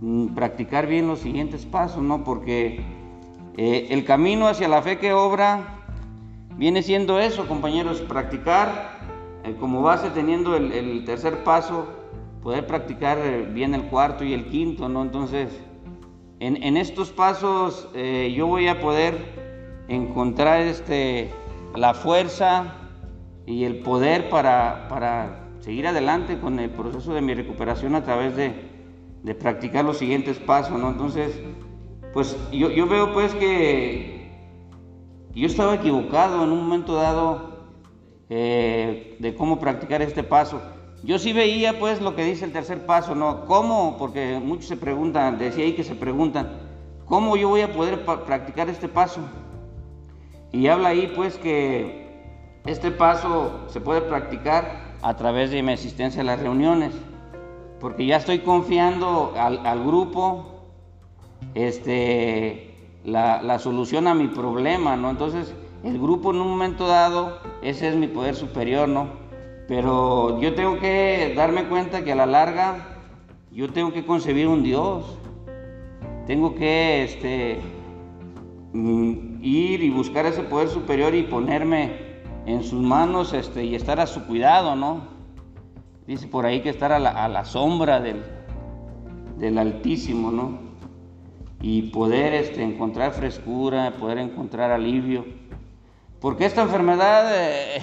mm, 0.00 0.34
practicar 0.34 0.86
bien 0.86 1.06
los 1.06 1.20
siguientes 1.20 1.66
pasos, 1.66 2.02
¿no? 2.02 2.24
Porque 2.24 2.82
eh, 3.56 3.88
el 3.90 4.04
camino 4.04 4.48
hacia 4.48 4.66
la 4.66 4.80
fe 4.80 4.98
que 4.98 5.12
obra 5.12 5.84
viene 6.56 6.82
siendo 6.82 7.20
eso, 7.20 7.46
compañeros, 7.46 8.00
practicar 8.00 8.98
eh, 9.44 9.54
como 9.60 9.82
base 9.82 10.08
teniendo 10.10 10.56
el, 10.56 11.04
tercer 11.04 11.44
paso, 11.44 11.86
poder 12.42 12.66
practicar 12.66 13.18
eh, 13.18 13.46
bien 13.52 13.74
el 13.74 13.82
cuarto 13.84 14.24
y 14.24 14.32
el 14.32 14.46
quinto, 14.46 14.88
¿no? 14.88 15.02
Entonces, 15.02 15.50
en, 16.40 16.76
estos 16.76 17.10
pasos 17.12 17.88
yo 17.94 18.48
voy 18.48 18.66
a 18.66 18.80
poder 18.80 19.14
encontrar 19.86 20.62
este, 20.62 21.30
la 21.76 21.94
fuerza 21.94 22.74
y 23.46 23.62
el 23.62 23.76
poder 23.76 24.28
para, 24.28 24.88
para 24.88 25.46
seguir 25.60 25.86
adelante 25.86 26.40
con 26.40 26.58
el 26.58 26.70
proceso 26.70 27.14
de 27.14 27.20
mi 27.20 27.34
recuperación 27.34 27.94
a 27.94 28.02
través 28.02 28.34
de, 28.34 28.54
de 29.22 29.34
practicar 29.36 29.84
los 29.84 29.98
siguientes 29.98 30.40
pasos, 30.40 30.76
¿no? 30.80 30.90
Entonces, 30.90 31.40
pues 32.12 32.36
yo, 32.52 32.70
yo 32.70 32.86
veo 32.86 33.12
pues 33.12 33.34
que 33.34 34.30
yo 35.34 35.46
estaba 35.46 35.74
equivocado 35.74 36.44
en 36.44 36.50
un 36.50 36.62
momento 36.62 36.94
dado 36.94 37.52
eh, 38.28 39.16
de 39.18 39.34
cómo 39.34 39.58
practicar 39.58 40.02
este 40.02 40.22
paso. 40.22 40.60
Yo 41.02 41.18
sí 41.18 41.32
veía 41.32 41.78
pues 41.78 42.00
lo 42.00 42.14
que 42.14 42.24
dice 42.24 42.44
el 42.44 42.52
tercer 42.52 42.86
paso, 42.86 43.14
¿no? 43.14 43.46
¿Cómo? 43.46 43.96
Porque 43.98 44.40
muchos 44.44 44.66
se 44.66 44.76
preguntan, 44.76 45.38
decía 45.38 45.64
ahí 45.64 45.72
que 45.72 45.84
se 45.84 45.94
preguntan, 45.94 46.60
¿cómo 47.06 47.36
yo 47.36 47.48
voy 47.48 47.62
a 47.62 47.72
poder 47.72 48.04
practicar 48.04 48.68
este 48.68 48.88
paso? 48.88 49.20
Y 50.52 50.66
habla 50.68 50.90
ahí 50.90 51.12
pues 51.16 51.38
que 51.38 52.02
este 52.66 52.90
paso 52.90 53.64
se 53.68 53.80
puede 53.80 54.02
practicar 54.02 54.96
a 55.02 55.16
través 55.16 55.50
de 55.50 55.62
mi 55.62 55.72
asistencia 55.72 56.20
a 56.20 56.24
las 56.24 56.40
reuniones, 56.40 56.92
porque 57.80 58.06
ya 58.06 58.18
estoy 58.18 58.40
confiando 58.40 59.32
al, 59.36 59.66
al 59.66 59.82
grupo, 59.82 60.51
este, 61.54 62.74
la, 63.04 63.58
solución 63.58 64.06
a 64.06 64.14
mi 64.14 64.28
problema, 64.28 64.96
¿no? 64.96 65.10
Entonces, 65.10 65.54
el 65.84 65.98
grupo 65.98 66.30
en 66.30 66.40
un 66.40 66.48
momento 66.48 66.86
dado, 66.86 67.38
ese 67.62 67.88
es 67.88 67.96
mi 67.96 68.08
poder 68.08 68.34
superior, 68.34 68.88
¿no? 68.88 69.08
Pero 69.68 70.40
yo 70.40 70.54
tengo 70.54 70.78
que 70.78 71.32
darme 71.36 71.64
cuenta 71.68 72.04
que 72.04 72.12
a 72.12 72.16
la 72.16 72.26
larga 72.26 72.92
yo 73.50 73.70
tengo 73.70 73.92
que 73.92 74.04
concebir 74.04 74.48
un 74.48 74.62
Dios. 74.62 75.18
Tengo 76.26 76.54
que 76.54 77.04
este, 77.04 77.60
mm, 78.72 79.42
ir 79.42 79.82
y 79.82 79.90
buscar 79.90 80.26
ese 80.26 80.42
poder 80.42 80.68
superior 80.68 81.14
y 81.14 81.22
ponerme 81.24 82.12
en 82.46 82.62
sus 82.62 82.80
manos 82.80 83.32
este, 83.32 83.64
y 83.64 83.74
estar 83.74 84.00
a 84.00 84.06
su 84.06 84.24
cuidado, 84.26 84.74
¿no? 84.76 85.02
Dice 86.06 86.26
por 86.26 86.46
ahí 86.46 86.60
que 86.60 86.70
estar 86.70 86.92
a 86.92 86.98
la, 86.98 87.44
sombra 87.44 88.00
del, 88.00 88.22
del 89.38 89.58
Altísimo, 89.58 90.30
¿no? 90.30 90.71
Y 91.62 91.82
poder 91.82 92.34
este, 92.34 92.60
encontrar 92.62 93.12
frescura, 93.12 93.92
poder 93.92 94.18
encontrar 94.18 94.72
alivio. 94.72 95.24
Porque 96.20 96.44
esta 96.44 96.62
enfermedad 96.62 97.30
eh, 97.32 97.80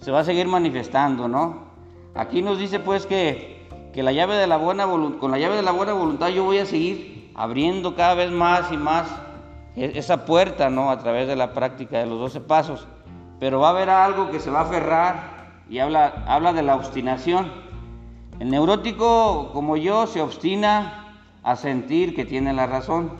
se 0.00 0.10
va 0.10 0.20
a 0.20 0.24
seguir 0.24 0.48
manifestando, 0.48 1.28
¿no? 1.28 1.68
Aquí 2.14 2.40
nos 2.40 2.58
dice 2.58 2.80
pues 2.80 3.04
que, 3.04 3.68
que 3.92 4.02
la 4.02 4.12
llave 4.12 4.34
de 4.36 4.46
la 4.46 4.56
buena 4.56 4.86
con 4.86 5.30
la 5.30 5.38
llave 5.38 5.56
de 5.56 5.62
la 5.62 5.72
buena 5.72 5.92
voluntad 5.92 6.28
yo 6.28 6.44
voy 6.44 6.58
a 6.58 6.66
seguir 6.66 7.30
abriendo 7.34 7.94
cada 7.94 8.14
vez 8.14 8.30
más 8.30 8.72
y 8.72 8.76
más 8.78 9.06
e, 9.76 9.92
esa 9.94 10.24
puerta, 10.24 10.70
¿no? 10.70 10.90
A 10.90 10.98
través 10.98 11.28
de 11.28 11.36
la 11.36 11.52
práctica 11.52 11.98
de 11.98 12.06
los 12.06 12.18
12 12.18 12.40
pasos. 12.40 12.88
Pero 13.38 13.60
va 13.60 13.68
a 13.68 13.70
haber 13.72 13.90
algo 13.90 14.30
que 14.30 14.40
se 14.40 14.50
va 14.50 14.60
a 14.60 14.62
aferrar 14.62 15.62
y 15.68 15.80
habla, 15.80 16.24
habla 16.26 16.54
de 16.54 16.62
la 16.62 16.76
obstinación. 16.76 17.52
El 18.38 18.50
neurótico, 18.50 19.50
como 19.52 19.76
yo, 19.76 20.06
se 20.06 20.22
obstina 20.22 21.09
a 21.42 21.56
sentir 21.56 22.14
que 22.14 22.24
tiene 22.24 22.52
la 22.52 22.66
razón. 22.66 23.12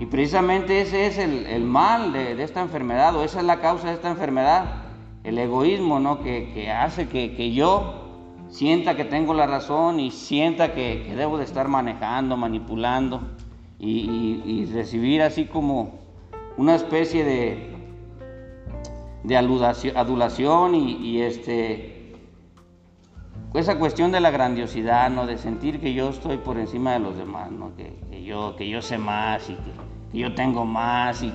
Y 0.00 0.06
precisamente 0.06 0.80
ese 0.80 1.06
es 1.06 1.18
el, 1.18 1.64
mal 1.64 2.12
de, 2.12 2.42
esta 2.42 2.60
enfermedad, 2.60 3.14
o 3.14 3.24
esa 3.24 3.40
es 3.40 3.44
la 3.44 3.60
causa 3.60 3.88
de 3.88 3.94
esta 3.94 4.10
enfermedad, 4.10 4.82
el 5.22 5.38
egoísmo, 5.38 6.00
¿no? 6.00 6.22
Que, 6.22 6.70
hace 6.70 7.08
que, 7.08 7.52
yo 7.52 7.94
sienta 8.48 8.96
que 8.96 9.04
tengo 9.04 9.34
la 9.34 9.46
razón 9.46 10.00
y 10.00 10.10
sienta 10.10 10.72
que, 10.72 11.12
debo 11.16 11.38
de 11.38 11.44
estar 11.44 11.68
manejando, 11.68 12.36
manipulando 12.36 13.22
y, 13.78 14.64
recibir 14.72 15.22
así 15.22 15.44
como 15.44 16.00
una 16.56 16.74
especie 16.74 17.24
de, 17.24 17.76
de 19.22 19.36
adulación 19.36 20.74
y, 20.74 21.20
este, 21.20 21.91
esa 23.54 23.78
cuestión 23.78 24.12
de 24.12 24.20
la 24.20 24.30
grandiosidad, 24.30 25.10
¿no? 25.10 25.26
De 25.26 25.36
sentir 25.36 25.80
que 25.80 25.92
yo 25.92 26.08
estoy 26.08 26.38
por 26.38 26.58
encima 26.58 26.94
de 26.94 27.00
los 27.00 27.16
demás, 27.16 27.50
¿no? 27.50 27.72
Que, 27.76 28.24
yo, 28.24 28.56
que 28.56 28.68
yo 28.68 28.80
sé 28.80 28.98
más 28.98 29.50
y 29.50 29.54
que, 29.54 30.18
yo 30.18 30.34
tengo 30.34 30.64
más. 30.64 31.22
Y... 31.22 31.32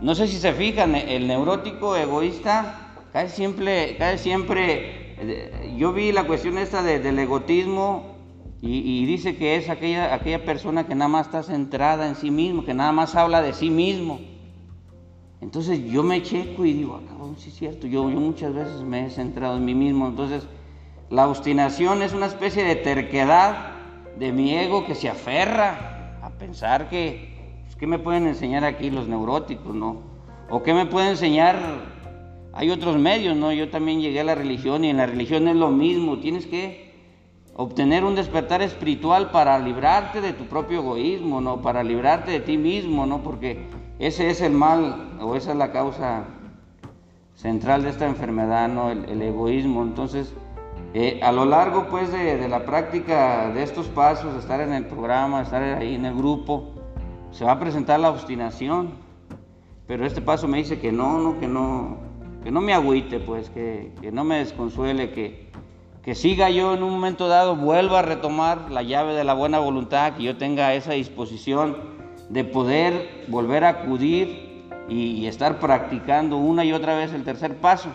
No 0.00 0.14
sé 0.14 0.28
si 0.28 0.38
se 0.38 0.52
fijan, 0.52 0.94
el 0.94 1.26
neurótico 1.26 1.96
egoísta 1.96 2.88
cae 3.12 3.28
siempre, 3.28 3.96
cae 3.98 4.18
siempre, 4.18 5.16
eh, 5.18 5.74
yo 5.76 5.92
vi 5.92 6.12
la 6.12 6.24
cuestión 6.24 6.58
esta 6.58 6.82
del 6.82 7.18
egotismo 7.18 8.16
y, 8.60 9.06
dice 9.06 9.36
que 9.36 9.54
es 9.54 9.68
aquella, 9.68 10.12
aquella 10.12 10.44
persona 10.44 10.86
que 10.86 10.94
nada 10.94 11.08
más 11.08 11.26
está 11.26 11.44
centrada 11.44 12.08
en 12.08 12.16
sí 12.16 12.30
mismo, 12.30 12.64
que 12.64 12.74
nada 12.74 12.90
más 12.90 13.14
habla 13.14 13.40
de 13.40 13.52
sí 13.52 13.70
mismo. 13.70 14.20
Entonces 15.40 15.80
yo 15.84 16.02
me 16.02 16.22
checo 16.22 16.64
y 16.64 16.72
digo, 16.72 16.96
acabo, 16.96 17.34
sí 17.36 17.50
es 17.50 17.54
cierto, 17.54 17.86
yo, 17.86 18.10
yo 18.10 18.18
muchas 18.18 18.52
veces 18.52 18.82
me 18.82 19.06
he 19.06 19.10
centrado 19.10 19.56
en 19.56 19.64
mí 19.64 19.74
mismo, 19.74 20.08
entonces 20.08 20.48
la 21.10 21.26
obstinación 21.26 22.02
es 22.02 22.12
una 22.12 22.26
especie 22.26 22.64
de 22.64 22.76
terquedad 22.76 23.70
de 24.18 24.32
mi 24.32 24.54
ego 24.54 24.84
que 24.84 24.94
se 24.94 25.08
aferra 25.08 26.18
a 26.22 26.30
pensar 26.30 26.90
que, 26.90 27.62
pues, 27.64 27.76
¿qué 27.76 27.86
me 27.86 27.98
pueden 27.98 28.26
enseñar 28.26 28.64
aquí 28.64 28.90
los 28.90 29.08
neuróticos, 29.08 29.74
no? 29.74 30.02
¿O 30.50 30.62
qué 30.62 30.74
me 30.74 30.84
pueden 30.86 31.10
enseñar? 31.10 31.56
Hay 32.52 32.70
otros 32.70 32.98
medios, 32.98 33.36
¿no? 33.36 33.52
Yo 33.52 33.70
también 33.70 34.00
llegué 34.00 34.20
a 34.20 34.24
la 34.24 34.34
religión 34.34 34.84
y 34.84 34.90
en 34.90 34.98
la 34.98 35.06
religión 35.06 35.48
es 35.48 35.56
lo 35.56 35.70
mismo. 35.70 36.18
Tienes 36.18 36.46
que 36.46 36.88
obtener 37.54 38.04
un 38.04 38.14
despertar 38.14 38.60
espiritual 38.60 39.30
para 39.30 39.58
librarte 39.58 40.20
de 40.20 40.32
tu 40.32 40.44
propio 40.44 40.80
egoísmo, 40.80 41.40
¿no? 41.40 41.62
Para 41.62 41.82
librarte 41.82 42.32
de 42.32 42.40
ti 42.40 42.58
mismo, 42.58 43.06
¿no? 43.06 43.22
Porque 43.22 43.66
ese 43.98 44.28
es 44.28 44.40
el 44.42 44.52
mal 44.52 45.18
o 45.20 45.36
esa 45.36 45.52
es 45.52 45.56
la 45.56 45.72
causa 45.72 46.24
central 47.34 47.82
de 47.82 47.90
esta 47.90 48.06
enfermedad, 48.06 48.68
¿no? 48.68 48.90
El, 48.90 49.04
el 49.06 49.22
egoísmo. 49.22 49.82
Entonces, 49.82 50.34
eh, 51.00 51.20
a 51.22 51.30
lo 51.30 51.44
largo 51.44 51.86
pues 51.86 52.10
de, 52.10 52.48
la 52.48 52.64
práctica 52.64 53.50
de 53.50 53.62
estos 53.62 53.86
pasos, 53.86 54.34
estar 54.34 54.60
en 54.60 54.72
el 54.72 54.84
programa, 54.86 55.42
estar 55.42 55.62
ahí 55.62 55.94
en 55.94 56.04
el 56.04 56.12
grupo, 56.12 56.70
se 57.30 57.44
va 57.44 57.52
a 57.52 57.60
presentar 57.60 58.00
la 58.00 58.10
obstinación, 58.10 58.94
pero 59.86 60.04
este 60.04 60.20
paso 60.20 60.48
me 60.48 60.58
dice 60.58 60.80
que 60.80 60.90
no, 60.90 61.20
no, 61.20 61.38
que 61.38 61.46
no, 61.46 61.98
que 62.42 62.50
no 62.50 62.60
me 62.60 62.74
agüite, 62.74 63.20
pues, 63.20 63.48
que, 63.48 63.92
no 64.12 64.24
me 64.24 64.38
desconsuele, 64.38 65.12
que, 65.12 65.52
que 66.02 66.16
siga 66.16 66.50
yo 66.50 66.74
en 66.74 66.82
un 66.82 66.90
momento 66.90 67.28
dado, 67.28 67.54
vuelva 67.54 68.00
a 68.00 68.02
retomar 68.02 68.68
la 68.68 68.82
llave 68.82 69.14
de 69.14 69.22
la 69.22 69.34
buena 69.34 69.60
voluntad, 69.60 70.14
que 70.14 70.24
yo 70.24 70.36
tenga 70.36 70.74
esa 70.74 70.94
disposición 70.94 71.76
de 72.28 72.42
poder 72.42 73.24
volver 73.28 73.62
a 73.62 73.68
acudir 73.68 74.66
y 74.88 75.24
estar 75.26 75.60
practicando 75.60 76.38
una 76.38 76.64
y 76.64 76.72
otra 76.72 76.96
vez 76.96 77.12
el 77.12 77.22
tercer 77.22 77.58
paso. 77.58 77.90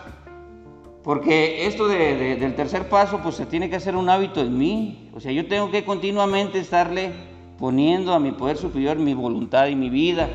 Porque 1.04 1.66
esto 1.66 1.86
del 1.86 2.54
tercer 2.54 2.88
paso, 2.88 3.20
pues 3.22 3.34
se 3.34 3.44
tiene 3.44 3.68
que 3.68 3.76
hacer 3.76 3.94
un 3.94 4.08
hábito 4.08 4.40
en 4.40 4.56
mí. 4.56 5.10
O 5.14 5.20
sea, 5.20 5.32
yo 5.32 5.46
tengo 5.46 5.70
que 5.70 5.84
continuamente 5.84 6.58
estarle 6.58 7.12
poniendo 7.58 8.14
a 8.14 8.18
mi 8.18 8.32
poder 8.32 8.56
superior 8.56 8.96
mi 8.98 9.12
voluntad 9.12 9.66
y 9.66 9.76
mi 9.76 9.90
vida. 9.90 10.30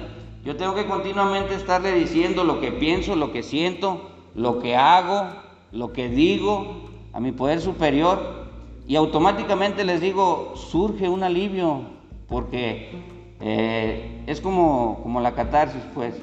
Yo 0.45 0.55
tengo 0.55 0.75
que 0.75 0.85
continuamente 0.85 1.55
estarle 1.55 1.91
diciendo 1.93 2.43
lo 2.43 2.61
que 2.61 2.71
pienso, 2.71 3.15
lo 3.15 3.31
que 3.31 3.41
siento, 3.41 4.11
lo 4.35 4.59
que 4.59 4.75
hago, 4.75 5.31
lo 5.71 5.91
que 5.91 6.07
digo 6.07 6.87
a 7.13 7.19
mi 7.19 7.31
poder 7.31 7.61
superior 7.61 8.47
y 8.87 8.95
automáticamente 8.95 9.83
les 9.83 10.01
digo, 10.01 10.53
surge 10.55 11.09
un 11.09 11.23
alivio, 11.23 11.81
porque 12.27 12.91
eh, 13.39 14.23
es 14.27 14.39
como, 14.39 14.99
como 15.01 15.19
la 15.19 15.33
catarsis, 15.33 15.81
pues. 15.95 16.13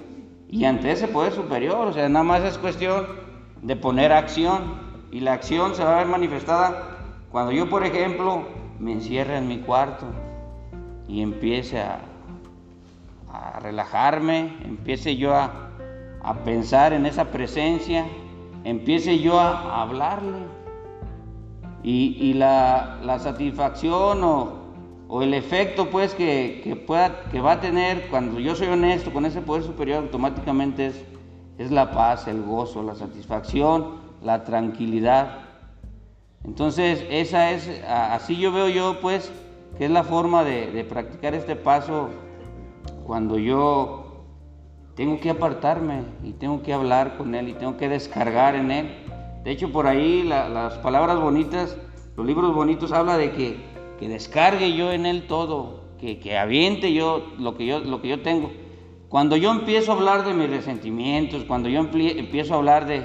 Y 0.49 0.65
ante 0.65 0.93
ese 0.93 1.09
poder 1.09 1.33
superior, 1.33 1.89
o 1.89 1.93
sea, 1.93 2.09
nada 2.09 2.25
más 2.25 2.45
es 2.45 2.59
cuestión 2.59 3.26
de 3.67 3.75
poner 3.75 4.13
acción. 4.13 4.87
Y 5.11 5.21
la 5.21 5.35
acción 5.35 5.75
se 5.75 5.85
va 5.85 5.95
a 5.95 5.99
ver 5.99 6.07
manifestada 6.07 6.97
cuando 7.31 7.53
yo, 7.53 7.69
por 7.69 7.85
ejemplo, 7.85 8.47
me 8.79 8.93
encierre 8.93 9.37
en 9.37 9.49
mi 9.49 9.59
cuarto 9.59 10.07
y 11.09 11.23
empiece 11.23 11.81
a, 11.81 12.01
a 13.33 13.61
relajarme, 13.61 14.57
empiece 14.65 15.17
yo 15.17 15.35
a, 15.35 15.71
a, 16.23 16.35
pensar 16.45 16.93
en 16.93 17.07
esa 17.07 17.27
presencia, 17.27 18.07
empiece 18.65 19.19
yo 19.19 19.39
a, 19.41 19.83
hablarle. 19.83 20.39
Y, 21.83 22.17
y 22.21 22.35
la, 22.35 22.99
la, 23.05 23.19
satisfacción 23.21 24.25
o, 24.25 24.53
o, 25.09 25.23
el 25.23 25.35
efecto 25.35 25.89
pues 25.89 26.15
que, 26.15 26.61
que, 26.65 26.75
pueda, 26.75 27.25
que 27.31 27.41
va 27.41 27.53
a 27.53 27.61
tener 27.61 28.09
cuando 28.09 28.41
yo 28.41 28.57
soy 28.57 28.67
honesto 28.67 29.13
con 29.13 29.25
ese 29.25 29.41
poder 29.41 29.63
superior 29.63 29.99
automáticamente 29.99 30.87
es, 30.87 31.05
es 31.59 31.71
la 31.71 31.91
paz, 31.91 32.29
el 32.29 32.43
gozo, 32.43 32.83
la 32.83 32.95
satisfacción, 32.95 33.97
la 34.23 34.45
tranquilidad. 34.45 35.39
Entonces, 36.45 37.05
esa 37.11 37.51
es, 37.51 37.83
así 37.89 38.37
yo 38.37 38.53
veo 38.53 38.69
yo 38.69 39.01
pues 39.01 39.33
que 39.79 39.87
es 39.87 39.91
la 39.91 40.05
forma 40.05 40.45
de, 40.45 40.71
de 40.71 40.85
practicar 40.85 41.35
este 41.35 41.57
paso 41.57 42.09
cuando 43.05 43.39
yo 43.39 44.07
tengo 44.97 45.21
que 45.21 45.31
apartarme 45.31 46.05
y 46.25 46.33
tengo 46.33 46.63
que 46.63 46.73
hablar 46.73 47.19
con 47.19 47.35
Él 47.35 47.49
y 47.49 47.53
tengo 47.53 47.77
que 47.77 47.89
descargar 47.89 48.55
en 48.55 48.71
Él. 48.71 48.89
De 49.45 49.51
hecho, 49.51 49.71
por 49.71 49.87
ahí 49.87 50.23
las 50.23 50.75
palabras 50.79 51.21
bonitas, 51.21 51.77
los 52.17 52.27
libros 52.27 52.55
bonitos 52.55 52.93
habla 52.93 53.19
de 53.19 53.33
que, 53.33 53.57
que 54.01 54.09
descargue 54.09 54.75
yo 54.75 54.91
en 54.93 55.07
Él 55.07 55.27
todo, 55.29 55.85
que, 56.01 56.19
que, 56.19 56.39
aviente 56.39 56.93
yo 56.93 57.27
lo 57.39 57.57
que 57.57 57.67
yo, 57.67 57.81
lo 57.81 58.01
que 58.01 58.09
yo 58.09 58.23
tengo. 58.23 58.51
Cuando 59.17 59.39
yo 59.39 59.51
empiezo 59.51 59.93
a 59.93 59.95
hablar 59.95 60.27
de 60.27 60.35
mis 60.35 60.51
resentimientos, 60.51 61.45
cuando 61.45 61.71
yo 61.71 61.81
empiezo 61.81 62.53
a 62.53 62.59
hablar 62.59 62.85
de, 62.85 63.03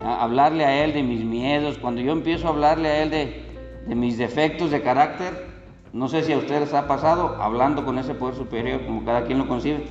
a 0.00 0.24
hablarle 0.24 0.64
a 0.64 0.82
Él 0.82 0.92
de 0.92 1.04
mis 1.04 1.24
miedos, 1.24 1.78
cuando 1.78 2.00
yo 2.00 2.10
empiezo 2.10 2.48
a 2.48 2.50
hablarle 2.50 2.88
a 2.88 3.02
Él 3.04 3.10
de, 3.10 3.44
de 3.86 3.94
mis 3.94 4.18
defectos 4.18 4.72
de 4.72 4.82
carácter, 4.82 5.46
no 5.92 6.08
sé 6.08 6.24
si 6.24 6.32
a 6.32 6.38
ustedes 6.38 6.74
ha 6.74 6.88
pasado, 6.88 7.40
hablando 7.40 7.84
con 7.84 7.96
ese 7.96 8.12
poder 8.12 8.34
superior, 8.34 8.84
como 8.84 9.04
cada 9.04 9.24
quien 9.24 9.38
lo 9.38 9.46
concibe, 9.46 9.84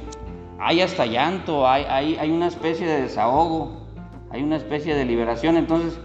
hay 0.59 0.81
hasta 0.81 1.05
llanto, 1.05 1.69
hay, 1.69 1.85
hay, 1.87 2.17
hay 2.17 2.31
una 2.31 2.47
especie 2.47 2.85
de 2.85 3.03
desahogo, 3.03 3.87
hay 4.31 4.43
una 4.43 4.57
especie 4.57 4.93
de 4.93 5.05
liberación. 5.05 5.55
Entonces, 5.55 5.97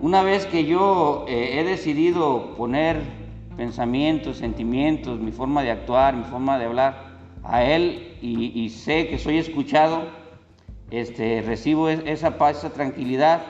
una 0.00 0.22
vez 0.22 0.46
que 0.46 0.64
yo 0.64 1.24
eh, 1.26 1.58
he 1.58 1.64
decidido 1.64 2.54
poner 2.56 3.02
pensamientos, 3.56 4.36
sentimientos, 4.36 5.18
mi 5.18 5.32
forma 5.32 5.64
de 5.64 5.72
actuar, 5.72 6.14
mi 6.14 6.22
forma 6.22 6.56
de 6.56 6.66
hablar 6.66 7.09
a 7.42 7.64
Él 7.64 8.18
y, 8.20 8.68
sé 8.70 9.08
que 9.08 9.18
soy 9.18 9.38
escuchado, 9.38 10.02
este, 10.90 11.42
recibo 11.42 11.88
esa 11.88 12.36
paz, 12.36 12.58
esa 12.58 12.70
tranquilidad, 12.70 13.42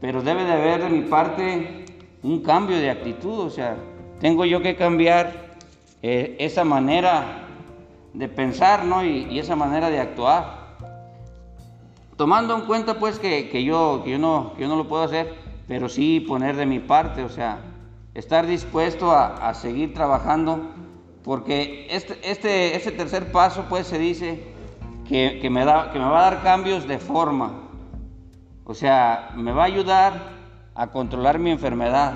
pero 0.00 0.22
debe 0.22 0.44
de 0.44 0.52
haber 0.52 0.82
de 0.82 0.88
mi 0.90 1.02
parte 1.02 1.84
un 2.22 2.42
cambio 2.42 2.78
de 2.78 2.90
actitud, 2.90 3.38
o 3.38 3.50
sea, 3.50 3.76
tengo 4.20 4.44
yo 4.44 4.60
que 4.62 4.76
cambiar 4.76 5.56
eh, 6.02 6.36
esa 6.38 6.64
manera 6.64 7.46
de 8.14 8.28
pensar 8.28 8.84
¿no? 8.84 9.04
y, 9.04 9.38
esa 9.38 9.56
manera 9.56 9.90
de 9.90 10.00
actuar. 10.00 10.58
Tomando 12.16 12.56
en 12.56 12.62
cuenta 12.62 12.98
pues 12.98 13.18
que, 13.18 13.42
yo, 13.64 14.02
que 14.04 14.10
yo, 14.10 14.18
no, 14.18 14.56
yo 14.58 14.66
no 14.66 14.76
lo 14.76 14.88
puedo 14.88 15.04
hacer, 15.04 15.34
pero 15.68 15.88
sí 15.88 16.20
poner 16.20 16.56
de 16.56 16.66
mi 16.66 16.80
parte, 16.80 17.22
o 17.22 17.28
sea, 17.28 17.60
estar 18.14 18.46
dispuesto 18.46 19.12
a 19.12 19.54
seguir 19.54 19.94
trabajando, 19.94 20.72
porque 21.28 21.86
este, 21.90 22.18
este, 22.22 22.74
este 22.74 22.90
tercer 22.90 23.30
paso 23.30 23.66
pues 23.68 23.86
se 23.86 23.98
dice 23.98 24.42
que, 25.06 25.38
que, 25.42 25.50
me 25.50 25.66
da, 25.66 25.92
que 25.92 25.98
me 25.98 26.06
va 26.06 26.20
a 26.26 26.30
dar 26.30 26.42
cambios 26.42 26.88
de 26.88 26.96
forma, 26.96 27.68
o 28.64 28.72
sea, 28.72 29.32
me 29.36 29.52
va 29.52 29.64
a 29.64 29.66
ayudar 29.66 30.14
a 30.74 30.86
controlar 30.86 31.38
mi 31.38 31.50
enfermedad, 31.50 32.14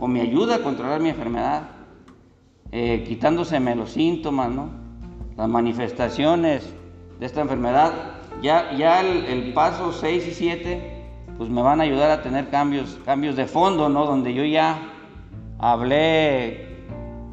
o 0.00 0.08
me 0.08 0.22
ayuda 0.22 0.56
a 0.56 0.58
controlar 0.58 1.00
mi 1.00 1.10
enfermedad, 1.10 1.68
eh, 2.72 3.04
quitándoseme 3.06 3.76
los 3.76 3.92
síntomas, 3.92 4.50
¿no? 4.50 4.70
las 5.36 5.48
manifestaciones 5.48 6.68
de 7.20 7.26
esta 7.26 7.42
enfermedad. 7.42 7.92
Ya, 8.42 8.72
ya 8.76 9.02
el, 9.02 9.52
paso 9.52 9.92
6 9.92 10.26
y 10.26 10.34
7 10.34 11.04
pues 11.38 11.48
me 11.48 11.62
van 11.62 11.78
a 11.78 11.84
ayudar 11.84 12.10
a 12.10 12.22
tener 12.22 12.50
cambios, 12.50 12.98
cambios 13.04 13.36
de 13.36 13.46
fondo, 13.46 13.88
¿no? 13.88 14.04
donde 14.04 14.34
yo 14.34 14.44
ya 14.44 14.80
hablé 15.60 16.71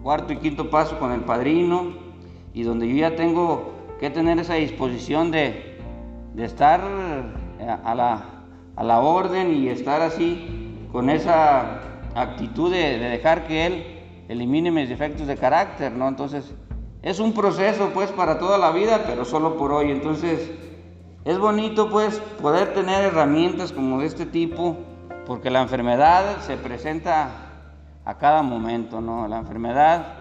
cuarto 0.09 0.33
y 0.33 0.37
quinto 0.37 0.71
paso 0.71 0.97
con 0.97 1.11
el 1.11 1.19
padrino 1.19 1.93
y 2.51 2.63
donde 2.63 2.89
yo 2.89 2.95
ya 2.95 3.15
tengo 3.15 3.73
que 3.99 4.09
tener 4.09 4.39
esa 4.39 4.55
disposición 4.55 5.29
de, 5.29 5.77
de 6.33 6.45
estar 6.45 6.81
a 7.83 7.93
la, 7.93 8.25
a 8.75 8.83
la 8.83 9.01
orden 9.01 9.53
y 9.53 9.67
estar 9.67 10.01
así 10.01 10.87
con 10.91 11.11
esa 11.11 11.81
actitud 12.15 12.71
de, 12.71 12.97
de, 12.97 13.07
dejar 13.07 13.45
que 13.45 13.67
Él 13.67 13.85
elimine 14.29 14.71
mis 14.71 14.89
defectos 14.89 15.27
de 15.27 15.37
carácter, 15.37 15.91
¿no? 15.91 16.07
Entonces, 16.07 16.55
es 17.03 17.19
un 17.19 17.33
proceso 17.33 17.91
pues 17.93 18.11
para 18.11 18.39
toda 18.39 18.57
la 18.57 18.71
vida, 18.71 19.03
pero 19.05 19.25
solo 19.25 19.57
por 19.57 19.71
hoy. 19.71 19.91
Entonces, 19.91 20.49
es 21.23 21.37
bonito 21.37 21.91
pues 21.91 22.19
poder 22.41 22.73
tener 22.73 23.03
herramientas 23.03 23.71
como 23.71 23.99
de 23.99 24.07
este 24.07 24.25
tipo, 24.25 24.75
porque 25.27 25.51
la 25.51 25.61
enfermedad 25.61 26.39
se 26.39 26.57
presenta 26.57 27.48
a 28.09 28.17
cada 28.17 28.41
momento, 28.41 29.01
¿no? 29.01 29.27
La 29.27 29.37
enfermedad, 29.37 30.15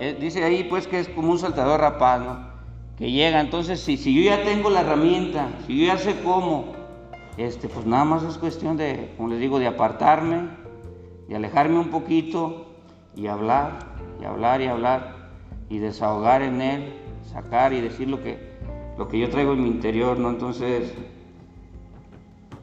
eh, 0.00 0.16
dice 0.18 0.42
ahí 0.44 0.64
pues 0.64 0.86
que 0.86 0.98
es 0.98 1.10
como 1.10 1.30
un 1.30 1.38
saltador 1.38 1.78
rapaz, 1.78 2.20
¿no? 2.20 2.48
Que 2.96 3.10
llega, 3.10 3.40
entonces 3.40 3.80
si, 3.80 3.98
si 3.98 4.14
yo 4.14 4.30
ya 4.30 4.42
tengo 4.44 4.70
la 4.70 4.80
herramienta, 4.80 5.48
si 5.66 5.78
yo 5.78 5.92
ya 5.92 5.98
sé 5.98 6.16
cómo, 6.24 6.72
este, 7.36 7.68
pues 7.68 7.84
nada 7.84 8.06
más 8.06 8.22
es 8.22 8.38
cuestión 8.38 8.78
de, 8.78 9.12
como 9.18 9.28
les 9.28 9.40
digo, 9.40 9.58
de 9.58 9.66
apartarme, 9.66 10.48
y 11.28 11.34
alejarme 11.34 11.78
un 11.78 11.90
poquito 11.90 12.64
y 13.14 13.26
hablar, 13.26 13.78
y 14.22 14.24
hablar 14.24 14.62
y 14.62 14.68
hablar, 14.68 15.14
y 15.68 15.78
desahogar 15.78 16.40
en 16.40 16.62
él, 16.62 16.94
sacar 17.30 17.74
y 17.74 17.82
decir 17.82 18.08
lo 18.08 18.22
que, 18.22 18.56
lo 18.96 19.06
que 19.06 19.18
yo 19.18 19.28
traigo 19.28 19.52
en 19.52 19.64
mi 19.64 19.68
interior, 19.68 20.18
¿no? 20.18 20.30
Entonces, 20.30 20.94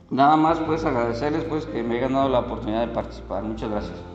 nada 0.10 0.36
más 0.38 0.60
pues 0.62 0.84
agradecerles 0.86 1.44
pues 1.44 1.68
que 1.68 1.84
me 1.84 1.98
hayan 1.98 2.14
dado 2.14 2.30
la 2.30 2.40
oportunidad 2.40 2.88
de 2.88 2.94
participar. 2.94 3.44
Muchas 3.44 3.70
gracias. 3.70 4.15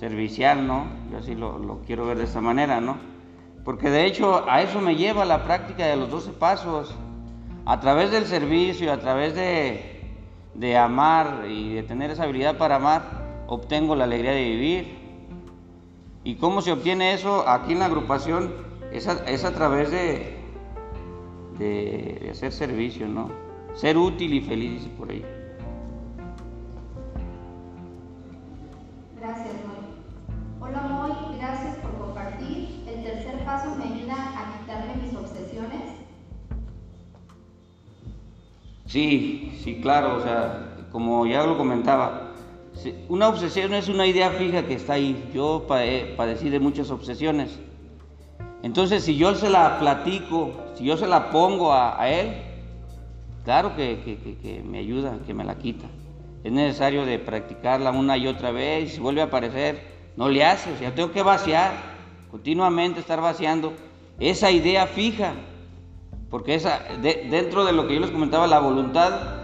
servicial, 0.00 0.66
¿no? 0.66 0.86
Yo 1.12 1.18
así 1.18 1.34
lo, 1.34 1.82
quiero 1.86 2.06
ver 2.06 2.16
de 2.16 2.24
esta 2.24 2.40
manera, 2.40 2.80
¿no? 2.80 2.96
Porque 3.64 3.90
de 3.90 4.06
hecho 4.06 4.50
a 4.50 4.62
eso 4.62 4.80
me 4.80 4.96
lleva 4.96 5.26
la 5.26 5.44
práctica 5.44 5.86
de 5.86 5.96
los 5.96 6.10
12 6.10 6.32
pasos. 6.32 6.94
A 7.66 7.78
través 7.80 8.10
del 8.10 8.24
servicio, 8.24 8.90
a 8.90 8.98
través 8.98 9.34
de, 9.34 10.14
de 10.54 10.76
amar 10.78 11.44
y 11.46 11.74
de 11.74 11.82
tener 11.82 12.10
esa 12.10 12.24
habilidad 12.24 12.56
para 12.56 12.76
amar, 12.76 13.44
obtengo 13.46 13.94
la 13.94 14.04
alegría 14.04 14.32
de 14.32 14.42
vivir. 14.42 14.98
¿Y 16.24 16.36
cómo 16.36 16.62
se 16.62 16.72
obtiene 16.72 17.12
eso? 17.12 17.46
Aquí 17.46 17.72
en 17.72 17.80
la 17.80 17.86
agrupación 17.86 18.54
es 18.92 19.06
a, 19.06 19.22
es 19.26 19.44
a 19.44 19.52
través 19.52 19.90
de, 19.90 20.34
de, 21.58 22.18
de, 22.22 22.30
hacer 22.30 22.52
servicio, 22.52 23.06
¿no? 23.06 23.30
Ser 23.74 23.98
útil 23.98 24.32
y 24.32 24.40
feliz 24.40 24.88
por 24.98 25.10
ahí. 25.10 25.22
Me 33.76 33.84
ayuda 33.84 34.14
a 34.14 34.58
quitarme 34.58 35.02
mis 35.02 35.14
obsesiones? 35.14 35.82
Sí, 38.86 39.58
sí, 39.62 39.80
claro, 39.80 40.16
o 40.16 40.22
sea, 40.22 40.86
como 40.90 41.26
ya 41.26 41.44
lo 41.44 41.56
comentaba, 41.56 42.30
una 43.08 43.28
obsesión 43.28 43.74
es 43.74 43.88
una 43.88 44.06
idea 44.06 44.30
fija 44.30 44.64
que 44.64 44.74
está 44.74 44.94
ahí. 44.94 45.30
Yo 45.34 45.66
padecí 45.66 46.48
de 46.48 46.60
muchas 46.60 46.90
obsesiones. 46.90 47.58
Entonces, 48.62 49.04
si 49.04 49.16
yo 49.16 49.34
se 49.34 49.50
la 49.50 49.78
platico, 49.78 50.52
si 50.74 50.84
yo 50.84 50.96
se 50.96 51.06
la 51.06 51.30
pongo 51.30 51.72
a, 51.72 52.08
él, 52.08 52.34
claro 53.44 53.74
que, 53.76 54.62
me 54.64 54.78
ayuda, 54.78 55.18
que 55.26 55.34
me 55.34 55.44
la 55.44 55.56
quita. 55.56 55.86
Es 56.42 56.52
necesario 56.52 57.04
de 57.04 57.18
practicarla 57.18 57.90
una 57.90 58.16
y 58.16 58.26
otra 58.26 58.50
vez. 58.50 58.94
Si 58.94 59.00
vuelve 59.00 59.20
a 59.20 59.24
aparecer, 59.24 59.82
no 60.16 60.28
le 60.28 60.44
hace. 60.44 60.72
O 60.72 60.76
sea, 60.78 60.94
tengo 60.94 61.12
que 61.12 61.22
vaciar, 61.22 61.72
continuamente 62.30 63.00
estar 63.00 63.20
vaciando 63.20 63.72
esa 64.18 64.50
idea 64.50 64.86
fija. 64.86 65.34
Porque 66.30 66.54
esa, 66.54 66.80
dentro 67.02 67.64
de 67.64 67.72
lo 67.72 67.88
que 67.88 67.94
yo 67.94 68.00
les 68.00 68.10
comentaba, 68.10 68.46
la 68.46 68.60
voluntad 68.60 69.40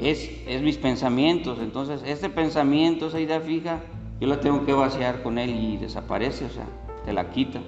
es, 0.00 0.30
es 0.46 0.62
mis 0.62 0.78
pensamientos. 0.78 1.58
Entonces, 1.60 2.02
este 2.06 2.30
pensamiento, 2.30 3.08
esa 3.08 3.20
idea 3.20 3.40
fija, 3.40 3.80
yo 4.18 4.28
la 4.28 4.40
tengo 4.40 4.64
que 4.64 4.72
vaciar 4.72 5.22
con 5.22 5.38
él 5.38 5.50
y 5.50 5.76
desaparece, 5.76 6.46
o 6.46 6.50
sea, 6.50 6.66
te 7.04 7.12
la 7.12 7.30
quita. 7.30 7.60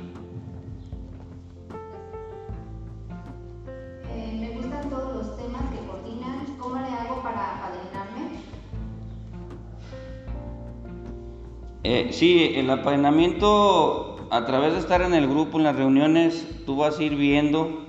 Eh, 11.86 12.08
sí, 12.12 12.52
el 12.56 12.70
apadrinamiento, 12.70 14.13
a 14.34 14.44
través 14.46 14.72
de 14.72 14.80
estar 14.80 15.00
en 15.00 15.14
el 15.14 15.28
grupo, 15.28 15.58
en 15.58 15.62
las 15.62 15.76
reuniones, 15.76 16.44
tú 16.66 16.76
vas 16.76 16.98
a 16.98 17.02
ir 17.04 17.14
viendo 17.14 17.84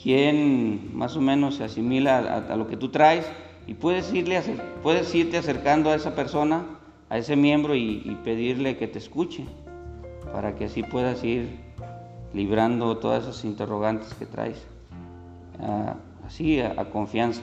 quién 0.00 0.96
más 0.96 1.16
o 1.16 1.20
menos 1.20 1.56
se 1.56 1.64
asimila 1.64 2.44
a, 2.48 2.54
lo 2.54 2.68
que 2.68 2.76
tú 2.76 2.90
traes 2.90 3.28
y 3.66 3.74
puedes, 3.74 4.14
irle 4.14 4.40
puedes 4.84 5.12
irte 5.16 5.36
acercando 5.36 5.90
a 5.90 5.96
esa 5.96 6.14
persona, 6.14 6.64
a 7.10 7.18
ese 7.18 7.34
miembro 7.34 7.74
y, 7.74 8.16
pedirle 8.22 8.76
que 8.76 8.86
te 8.86 9.00
escuche, 9.00 9.46
para 10.32 10.54
que 10.54 10.66
así 10.66 10.84
puedas 10.84 11.24
ir 11.24 11.58
librando 12.32 12.96
todas 12.98 13.24
esas 13.24 13.44
interrogantes 13.44 14.14
que 14.14 14.26
traes, 14.26 14.64
ah, 15.60 15.96
así 16.24 16.60
a 16.60 16.84
confianza. 16.92 17.42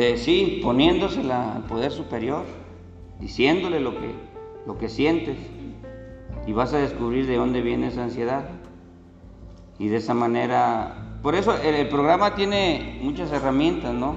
Eh, 0.00 0.16
sí, 0.16 0.60
poniéndosela 0.62 1.56
al 1.56 1.64
poder 1.64 1.90
superior, 1.90 2.44
diciéndole 3.18 3.80
lo 3.80 3.98
que, 3.98 4.14
lo 4.64 4.78
que 4.78 4.88
sientes 4.88 5.36
y 6.46 6.52
vas 6.52 6.72
a 6.72 6.78
descubrir 6.78 7.26
de 7.26 7.34
dónde 7.34 7.62
viene 7.62 7.88
esa 7.88 8.04
ansiedad. 8.04 8.44
Y 9.76 9.88
de 9.88 9.96
esa 9.96 10.14
manera, 10.14 11.18
por 11.20 11.34
eso 11.34 11.52
el 11.60 11.88
programa 11.88 12.36
tiene 12.36 13.00
muchas 13.02 13.32
herramientas, 13.32 13.92
¿no? 13.92 14.14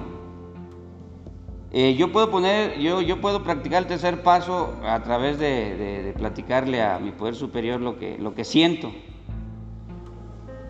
Eh, 1.72 1.96
yo 1.96 2.12
puedo 2.12 2.30
poner, 2.30 2.78
yo, 2.78 3.02
yo 3.02 3.20
puedo 3.20 3.42
practicar 3.42 3.82
el 3.82 3.88
tercer 3.88 4.22
paso 4.22 4.76
a 4.84 5.02
través 5.02 5.40
de, 5.40 6.14
platicarle 6.16 6.84
a 6.84 7.00
mi 7.00 7.10
poder 7.10 7.34
superior 7.34 7.82
lo 7.82 7.98
que, 7.98 8.20
lo 8.20 8.36
que 8.36 8.44
siento. 8.44 8.92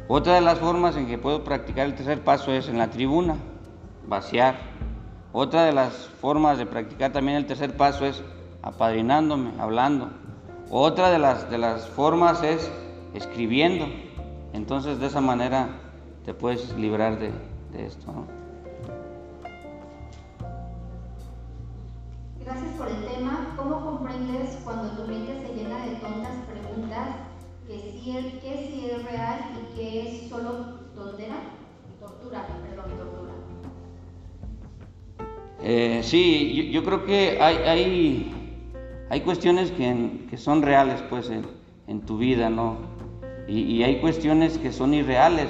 Otra 0.07 0.35
de 0.35 0.41
las 0.41 0.59
formas 0.59 0.95
en 0.95 1.07
que 1.07 1.17
puedo 1.17 1.43
practicar 1.43 1.85
el 1.85 1.95
tercer 1.95 2.23
paso 2.23 2.53
es 2.53 2.69
en 2.69 2.77
la 2.77 2.89
tribuna, 2.89 3.35
vaciar. 4.07 4.71
Otra 5.33 5.63
de 5.63 5.71
las 5.71 5.93
formas 5.93 6.57
de 6.57 6.65
practicar 6.65 7.13
también 7.13 7.37
el 7.37 7.45
tercer 7.45 7.77
paso 7.77 8.05
es 8.05 8.21
apadrinándome, 8.61 9.51
hablando. 9.59 10.09
Otra 10.69 11.09
de 11.09 11.19
las, 11.19 11.49
de 11.49 11.57
las 11.57 11.87
formas 11.87 12.43
es 12.43 12.69
escribiendo. 13.13 13.85
Entonces 14.51 14.99
de 14.99 15.07
esa 15.07 15.21
manera 15.21 15.69
te 16.25 16.33
puedes 16.33 16.75
librar 16.75 17.17
de, 17.17 17.31
de 17.71 17.85
esto. 17.85 18.11
Gracias 22.43 22.73
por 22.77 22.89
el 22.89 23.05
tema. 23.05 23.53
¿Cómo 23.55 23.85
comprendes 23.85 24.59
cuando 24.65 24.89
tu 24.97 25.07
mente 25.07 25.47
se 25.47 25.53
llena 25.55 25.85
de 25.85 25.95
tontas 25.95 26.35
preguntas 26.51 27.07
que 27.67 27.79
si 27.79 28.17
es, 28.17 28.25
es 28.43 29.03
real 29.05 29.39
y 29.55 29.75
que 29.75 30.07
es 30.09 30.29
solo 30.29 30.79
tontera? 30.93 31.35
Tortura, 32.01 32.45
perdón, 32.67 32.97
tortura. 32.97 33.20
Eh, 35.63 36.01
sí, 36.03 36.69
yo, 36.71 36.83
creo 36.83 37.05
que 37.05 37.37
hay, 37.39 37.57
hay, 37.57 38.33
hay 39.09 39.21
cuestiones 39.21 39.71
que, 39.71 40.25
que, 40.29 40.37
son 40.37 40.63
reales 40.63 41.03
pues 41.09 41.29
en, 41.29 41.45
en 41.87 42.01
tu 42.01 42.17
vida, 42.17 42.49
¿no? 42.49 42.77
Y, 43.47 43.61
y, 43.61 43.83
hay 43.83 43.99
cuestiones 43.99 44.57
que 44.57 44.71
son 44.71 44.93
irreales. 44.93 45.49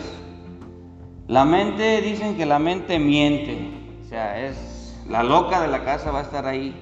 La 1.27 1.45
mente, 1.45 2.01
dicen 2.01 2.35
que 2.35 2.45
la 2.45 2.59
mente 2.59 2.99
miente, 2.99 3.57
o 4.03 4.09
sea, 4.09 4.45
es 4.45 5.01
la 5.09 5.23
loca 5.23 5.61
de 5.61 5.67
la 5.67 5.83
casa 5.85 6.11
va 6.11 6.19
a 6.19 6.23
estar 6.23 6.45
ahí. 6.45 6.73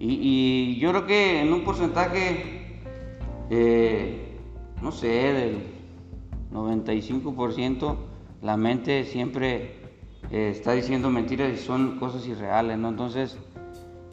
Y, 0.00 0.78
yo 0.78 0.90
creo 0.90 1.06
que 1.06 1.40
en 1.40 1.52
un 1.52 1.64
porcentaje, 1.64 2.80
eh, 3.50 4.38
no 4.82 4.92
sé, 4.92 5.08
del 5.08 5.62
95%, 6.52 7.96
la 8.42 8.56
mente 8.56 9.04
siempre 9.04 9.77
eh, 10.30 10.50
está 10.50 10.72
diciendo 10.72 11.10
mentiras 11.10 11.52
y 11.52 11.56
son 11.56 11.98
cosas 11.98 12.26
irreales, 12.26 12.78
¿no? 12.78 12.88
Entonces, 12.88 13.38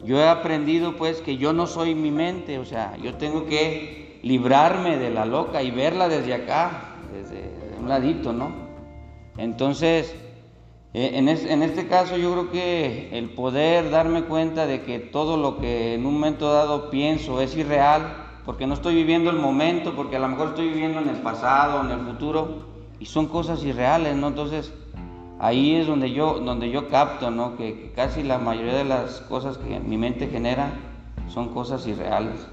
yo 0.04 0.18
he 0.18 0.28
aprendido 0.28 0.96
pues 0.96 1.20
que 1.20 1.36
yo 1.36 1.52
no 1.52 1.66
soy 1.66 1.94
mi 1.94 2.10
mente, 2.10 2.58
o 2.58 2.64
sea, 2.64 2.96
yo 2.96 3.14
tengo 3.14 3.46
que 3.46 4.20
librarme 4.22 4.98
de 4.98 5.10
la 5.10 5.24
loca 5.24 5.62
y 5.62 5.70
verla 5.70 6.08
desde 6.08 6.34
acá, 6.34 6.96
desde 7.12 7.50
un 7.80 7.88
ladito, 7.88 8.32
¿no? 8.32 8.50
Entonces, 9.36 10.14
eh, 10.94 11.10
en, 11.14 11.62
este 11.62 11.88
caso 11.88 12.16
yo 12.16 12.32
creo 12.32 12.50
que 12.50 13.10
el 13.12 13.30
poder 13.30 13.90
darme 13.90 14.24
cuenta 14.24 14.66
de 14.66 14.82
que 14.82 14.98
todo 14.98 15.36
lo 15.36 15.58
que 15.58 15.94
en 15.94 16.06
un 16.06 16.14
momento 16.14 16.50
dado 16.52 16.88
pienso 16.88 17.40
es 17.42 17.54
irreal, 17.54 18.40
porque 18.46 18.66
no 18.66 18.74
estoy 18.74 18.94
viviendo 18.94 19.28
el 19.28 19.36
momento, 19.36 19.94
porque 19.94 20.16
a 20.16 20.20
lo 20.20 20.28
mejor 20.28 20.48
estoy 20.48 20.68
viviendo 20.68 21.00
en 21.00 21.10
el 21.10 21.16
pasado, 21.16 21.84
en 21.84 21.90
el 21.90 22.06
futuro, 22.06 22.64
y 22.98 23.04
son 23.04 23.26
cosas 23.26 23.62
irreales, 23.62 24.16
¿no? 24.16 24.28
Entonces 24.28 24.72
ahí 25.38 25.76
es 25.76 25.86
donde 25.86 26.12
yo, 26.12 26.40
donde 26.40 26.70
yo 26.70 26.88
capto, 26.88 27.30
¿no? 27.30 27.56
Que, 27.56 27.92
casi 27.94 28.22
la 28.22 28.38
mayoría 28.38 28.74
de 28.74 28.84
las 28.84 29.20
cosas 29.22 29.58
que 29.58 29.80
mi 29.80 29.96
mente 29.96 30.28
genera 30.28 30.72
son 31.28 31.52
cosas 31.52 31.86
irreales. 31.86 32.46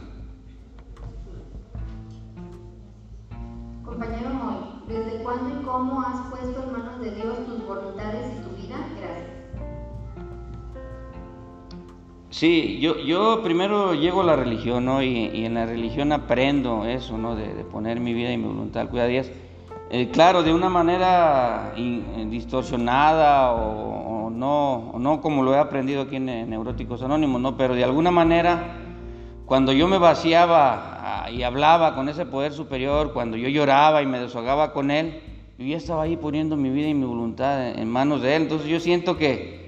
Compañero 3.83 4.29
Moy, 4.29 4.55
¿desde 4.87 5.23
cuándo 5.23 5.61
y 5.61 5.63
cómo 5.63 6.01
has 6.01 6.29
puesto 6.29 6.63
en 6.63 6.71
manos 6.71 6.99
de 6.99 7.11
Dios 7.11 7.45
tus 7.45 7.65
voluntades 7.65 8.43
Sí, 12.33 12.79
yo, 12.79 12.97
yo 12.97 13.43
primero 13.43 13.93
llego 13.93 14.21
a 14.21 14.23
la 14.23 14.35
religión, 14.35 14.85
¿no? 14.85 15.03
Y, 15.03 15.45
en 15.45 15.53
la 15.53 15.67
religión 15.67 16.11
aprendo 16.11 16.83
eso, 16.83 17.15
¿no? 17.15 17.35
De, 17.35 17.63
poner 17.63 17.99
mi 17.99 18.15
vida 18.15 18.33
y 18.33 18.37
mi 18.37 18.47
voluntad 18.47 18.81
al 18.81 18.89
cuidado 18.89 19.07
de 19.09 19.13
Dios. 19.13 19.31
Eh, 19.95 20.09
claro, 20.09 20.41
de 20.41 20.51
una 20.51 20.69
manera 20.69 21.71
eh, 21.77 22.25
distorsionada 22.27 23.51
o, 23.51 24.31
no, 24.31 24.95
no 24.97 25.21
como 25.21 25.43
lo 25.43 25.53
he 25.53 25.59
aprendido 25.59 26.01
aquí 26.01 26.15
en, 26.15 26.49
Neuróticos 26.49 27.03
Anónimos, 27.03 27.39
¿no? 27.39 27.55
Pero 27.57 27.75
de 27.75 27.83
alguna 27.83 28.09
manera, 28.09 28.75
cuando 29.45 29.71
yo 29.71 29.87
me 29.87 29.99
vaciaba 29.99 31.25
ah, 31.25 31.29
y 31.29 31.43
hablaba 31.43 31.93
con 31.93 32.09
ese 32.09 32.25
poder 32.25 32.53
superior, 32.53 33.13
cuando 33.13 33.37
yo 33.37 33.49
lloraba 33.49 34.01
y 34.01 34.07
me 34.07 34.19
desahogaba 34.19 34.73
con 34.73 34.89
él, 34.89 35.21
yo 35.59 35.65
ya 35.67 35.77
estaba 35.77 36.01
ahí 36.01 36.17
poniendo 36.17 36.57
mi 36.57 36.71
vida 36.71 36.87
y 36.87 36.95
mi 36.95 37.05
voluntad 37.05 37.63
en 37.63 37.87
manos 37.87 38.23
de 38.23 38.35
él. 38.35 38.41
Entonces 38.41 38.67
yo 38.67 38.79
siento 38.79 39.15
que 39.15 39.61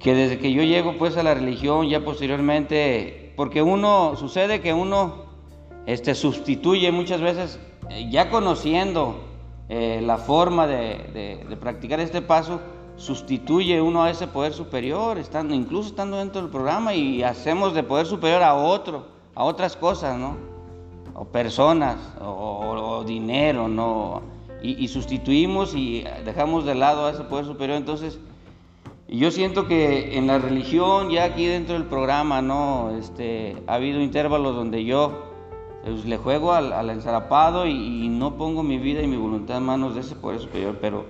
que 0.00 0.14
desde 0.14 0.38
que 0.38 0.52
yo 0.52 0.62
llego 0.62 0.98
pues 0.98 1.16
a 1.16 1.22
la 1.22 1.32
religión, 1.32 1.88
ya 1.88 2.04
posteriormente, 2.04 3.32
porque 3.36 3.62
uno, 3.62 4.16
sucede 4.16 4.60
que 4.60 4.74
uno 4.74 5.24
este, 5.86 6.14
sustituye 6.14 6.92
muchas 6.92 7.22
veces, 7.22 7.58
ya 8.10 8.30
conociendo 8.30 9.16
eh, 9.68 10.00
la 10.02 10.18
forma 10.18 10.66
de, 10.66 11.56
practicar 11.60 12.00
este 12.00 12.20
paso, 12.22 12.60
sustituye 12.96 13.80
uno 13.80 14.04
a 14.04 14.10
ese 14.10 14.26
poder 14.26 14.52
superior, 14.52 15.18
estando, 15.18 15.54
incluso 15.54 15.88
estando 15.88 16.18
dentro 16.18 16.42
del 16.42 16.50
programa 16.50 16.94
y 16.94 17.22
hacemos 17.22 17.74
de 17.74 17.82
poder 17.82 18.06
superior 18.06 18.42
a 18.42 18.54
otro, 18.54 19.06
a 19.34 19.44
otras 19.44 19.76
cosas, 19.76 20.18
¿no? 20.18 20.36
O 21.14 21.24
personas, 21.24 21.96
o, 22.20 23.04
dinero, 23.06 23.68
¿no? 23.68 24.22
Y, 24.62 24.84
y, 24.84 24.88
sustituimos 24.88 25.74
y 25.74 26.04
dejamos 26.24 26.64
de 26.64 26.74
lado 26.74 27.06
a 27.06 27.10
ese 27.10 27.24
poder 27.24 27.44
superior. 27.44 27.76
Entonces, 27.76 28.18
yo 29.08 29.30
siento 29.30 29.66
que 29.66 30.16
en 30.16 30.26
la 30.26 30.38
religión, 30.38 31.10
ya 31.10 31.24
aquí 31.24 31.46
dentro 31.46 31.74
del 31.74 31.84
programa, 31.84 32.42
¿no? 32.42 32.90
Este, 32.98 33.56
ha 33.66 33.74
habido 33.74 34.00
intervalos 34.00 34.56
donde 34.56 34.84
yo 34.84 35.33
pues, 35.84 36.06
le 36.06 36.16
juego 36.16 36.52
al, 36.52 36.72
al 36.72 36.88
ensarapado 36.88 37.66
y, 37.66 38.08
no 38.08 38.38
pongo 38.38 38.62
mi 38.62 38.78
vida 38.78 39.02
y 39.02 39.06
mi 39.06 39.16
voluntad 39.16 39.58
en 39.58 39.64
manos 39.64 39.94
de 39.94 40.00
ese 40.00 40.14
poder 40.14 40.40
superior, 40.40 40.78
pero 40.80 41.04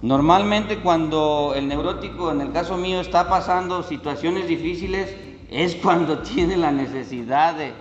normalmente 0.00 0.78
cuando 0.78 1.54
el 1.56 1.66
neurótico, 1.66 2.30
en 2.30 2.40
el 2.40 2.52
caso 2.52 2.76
mío, 2.76 3.00
está 3.00 3.28
pasando 3.28 3.82
situaciones 3.82 4.46
difíciles, 4.46 5.16
es 5.50 5.74
cuando 5.74 6.18
tiene 6.22 6.56
la 6.56 6.70
necesidad 6.70 7.56
de, 7.56 7.72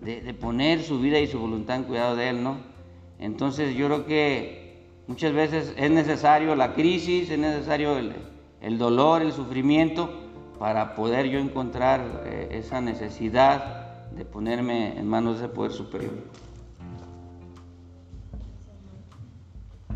de, 0.00 0.32
poner 0.34 0.82
su 0.82 1.00
vida 1.00 1.18
y 1.18 1.26
su 1.26 1.40
voluntad 1.40 1.76
en 1.76 1.84
cuidado 1.84 2.14
de 2.14 2.28
él, 2.28 2.42
¿no? 2.44 2.58
Entonces 3.18 3.74
yo 3.74 3.86
creo 3.86 4.06
que 4.06 4.86
muchas 5.08 5.32
veces 5.32 5.74
es 5.76 5.90
necesario 5.90 6.54
la 6.54 6.74
crisis, 6.74 7.30
es 7.30 7.38
necesario 7.38 7.98
el, 7.98 8.14
el 8.60 8.78
dolor, 8.78 9.22
el 9.22 9.32
sufrimiento, 9.32 10.08
para 10.60 10.94
poder 10.94 11.26
yo 11.26 11.40
encontrar 11.40 12.22
eh, 12.26 12.48
esa 12.52 12.80
necesidad 12.80 13.87
de 14.16 14.24
ponerme 14.24 14.98
en 14.98 15.08
manos 15.08 15.40
del 15.40 15.50
poder 15.50 15.72
superior. 15.72 16.14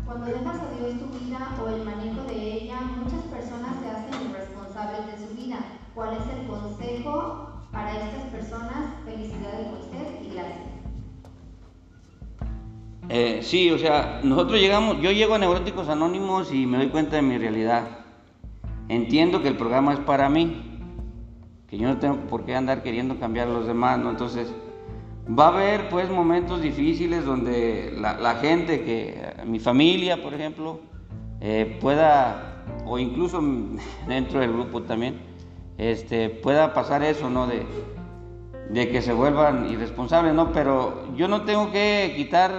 Cuando 0.05 0.25
dejas 0.25 0.59
a 0.59 0.71
Dios 0.77 0.99
tu 0.99 1.19
vida 1.19 1.55
o 1.63 1.67
el 1.69 1.83
manejo 1.83 2.23
de 2.27 2.53
ella, 2.53 2.79
muchas 2.97 3.21
personas 3.21 3.79
se 3.81 3.89
hacen 3.89 4.29
irresponsables 4.29 5.05
de 5.07 5.27
su 5.27 5.35
vida. 5.35 5.57
¿Cuál 5.95 6.17
es 6.17 6.23
el 6.37 6.47
consejo 6.47 7.49
para 7.71 8.03
estas 8.03 8.23
personas? 8.23 8.93
Felicidades 9.05 9.67
usted 9.79 10.21
y 10.21 10.33
gracias. 10.33 10.73
Eh, 13.09 13.39
sí, 13.43 13.71
o 13.71 13.77
sea, 13.77 14.21
nosotros 14.23 14.59
llegamos, 14.59 14.99
yo 15.01 15.11
llego 15.11 15.35
a 15.35 15.37
Neuróticos 15.37 15.89
Anónimos 15.89 16.53
y 16.53 16.65
me 16.65 16.77
doy 16.77 16.89
cuenta 16.89 17.17
de 17.17 17.21
mi 17.21 17.37
realidad. 17.37 17.99
Entiendo 18.89 19.41
que 19.41 19.47
el 19.47 19.57
programa 19.57 19.93
es 19.93 19.99
para 19.99 20.29
mí, 20.29 20.72
que 21.73 21.79
yo 21.79 21.87
no 21.87 21.97
tengo 21.97 22.17
por 22.27 22.45
qué 22.45 22.55
andar 22.55 22.83
queriendo 22.83 23.17
cambiar 23.17 23.47
a 23.47 23.51
los 23.51 23.65
demás, 23.65 23.97
¿no? 23.97 24.11
Entonces, 24.11 24.53
va 25.27 25.45
a 25.45 25.47
haber 25.47 25.89
pues 25.89 26.07
momentos 26.07 26.61
difíciles 26.61 27.25
donde 27.25 27.97
la, 27.99 28.35
gente 28.35 28.83
que, 28.83 29.43
mi 29.47 29.59
familia, 29.59 30.21
por 30.21 30.35
ejemplo, 30.35 30.81
eh, 31.41 31.79
pueda, 31.81 32.63
o 32.85 32.99
incluso 32.99 33.41
dentro 34.07 34.39
del 34.39 34.53
grupo 34.53 34.83
también, 34.83 35.19
este, 35.79 36.29
pueda 36.29 36.75
pasar 36.75 37.01
eso, 37.01 37.27
¿no? 37.31 37.47
De, 37.47 37.65
de 38.69 38.89
que 38.89 39.01
se 39.01 39.11
vuelvan 39.11 39.67
irresponsables, 39.67 40.35
¿no? 40.35 40.51
Pero 40.51 41.07
yo 41.15 41.27
no 41.27 41.41
tengo 41.41 41.71
que 41.71 42.13
quitar 42.15 42.51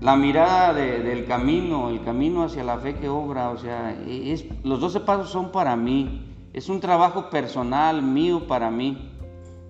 la 0.00 0.14
mirada 0.14 0.72
del 0.72 1.24
camino, 1.24 1.88
el 1.90 2.04
camino 2.04 2.44
hacia 2.44 2.62
la 2.62 2.78
fe 2.78 2.94
que 2.94 3.08
obra, 3.08 3.50
o 3.50 3.58
sea, 3.58 3.90
es, 4.06 4.44
los 4.62 4.78
12 4.78 5.00
pasos 5.00 5.30
son 5.30 5.50
para 5.50 5.74
mí. 5.74 6.36
Es 6.52 6.68
un 6.68 6.80
trabajo 6.80 7.30
personal 7.30 8.02
mío 8.02 8.46
para 8.46 8.70
mí. 8.70 9.12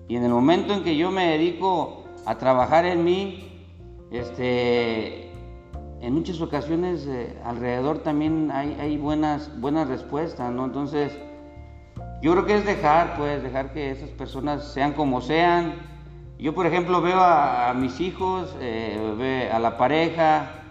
Y 0.07 0.15
en 0.15 0.23
el 0.23 0.31
momento 0.31 0.73
en 0.73 0.83
que 0.83 0.95
yo 0.95 1.11
me 1.11 1.25
dedico 1.31 2.05
a 2.25 2.37
trabajar 2.37 2.85
en 2.85 3.03
mí, 3.03 3.67
este, 4.11 5.29
en 6.01 6.13
muchas 6.13 6.41
ocasiones 6.41 7.05
eh, 7.05 7.37
alrededor 7.43 7.99
también 7.99 8.49
hay, 8.51 8.97
buenas, 8.97 9.51
buenas 9.59 9.87
respuestas, 9.87 10.51
¿no? 10.51 10.65
Entonces, 10.65 11.11
yo 12.21 12.31
creo 12.31 12.45
que 12.45 12.55
es 12.55 12.65
dejar, 12.65 13.17
pues, 13.17 13.43
dejar 13.43 13.73
que 13.73 13.91
esas 13.91 14.09
personas 14.09 14.63
sean 14.73 14.93
como 14.93 15.21
sean. 15.21 15.75
Yo, 16.39 16.55
por 16.55 16.65
ejemplo, 16.65 17.01
veo 17.01 17.19
a, 17.19 17.73
mis 17.73 17.99
hijos, 17.99 18.55
eh, 18.61 19.49
a 19.51 19.59
la 19.59 19.77
pareja. 19.77 20.63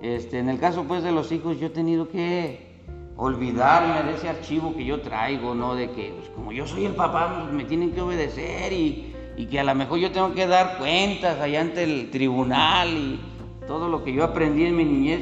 Este, 0.00 0.40
en 0.40 0.48
el 0.48 0.58
caso, 0.58 0.84
pues, 0.84 1.04
de 1.04 1.12
los 1.12 1.30
hijos, 1.30 1.58
yo 1.60 1.68
he 1.68 1.70
tenido 1.70 2.08
que 2.08 2.71
olvidarme 3.16 4.02
de 4.04 4.16
ese 4.16 4.28
archivo 4.28 4.74
que 4.74 4.84
yo 4.84 5.00
traigo, 5.00 5.54
¿no? 5.54 5.74
De 5.74 5.90
que, 5.90 6.12
pues, 6.16 6.28
como 6.30 6.52
yo 6.52 6.66
soy 6.66 6.86
el 6.86 6.94
papá, 6.94 7.42
pues, 7.42 7.52
me 7.52 7.64
tienen 7.64 7.92
que 7.92 8.00
obedecer 8.00 8.72
y, 8.72 9.14
y, 9.36 9.46
que 9.46 9.60
a 9.60 9.64
lo 9.64 9.74
mejor 9.74 9.98
yo 9.98 10.10
tengo 10.12 10.34
que 10.34 10.46
dar 10.46 10.78
cuentas 10.78 11.40
allá 11.40 11.60
ante 11.60 11.84
el 11.84 12.10
tribunal 12.10 12.88
y 12.90 13.20
todo 13.66 13.88
lo 13.88 14.02
que 14.04 14.12
yo 14.12 14.24
aprendí 14.24 14.64
en 14.64 14.76
mi 14.76 14.84
niñez. 14.84 15.20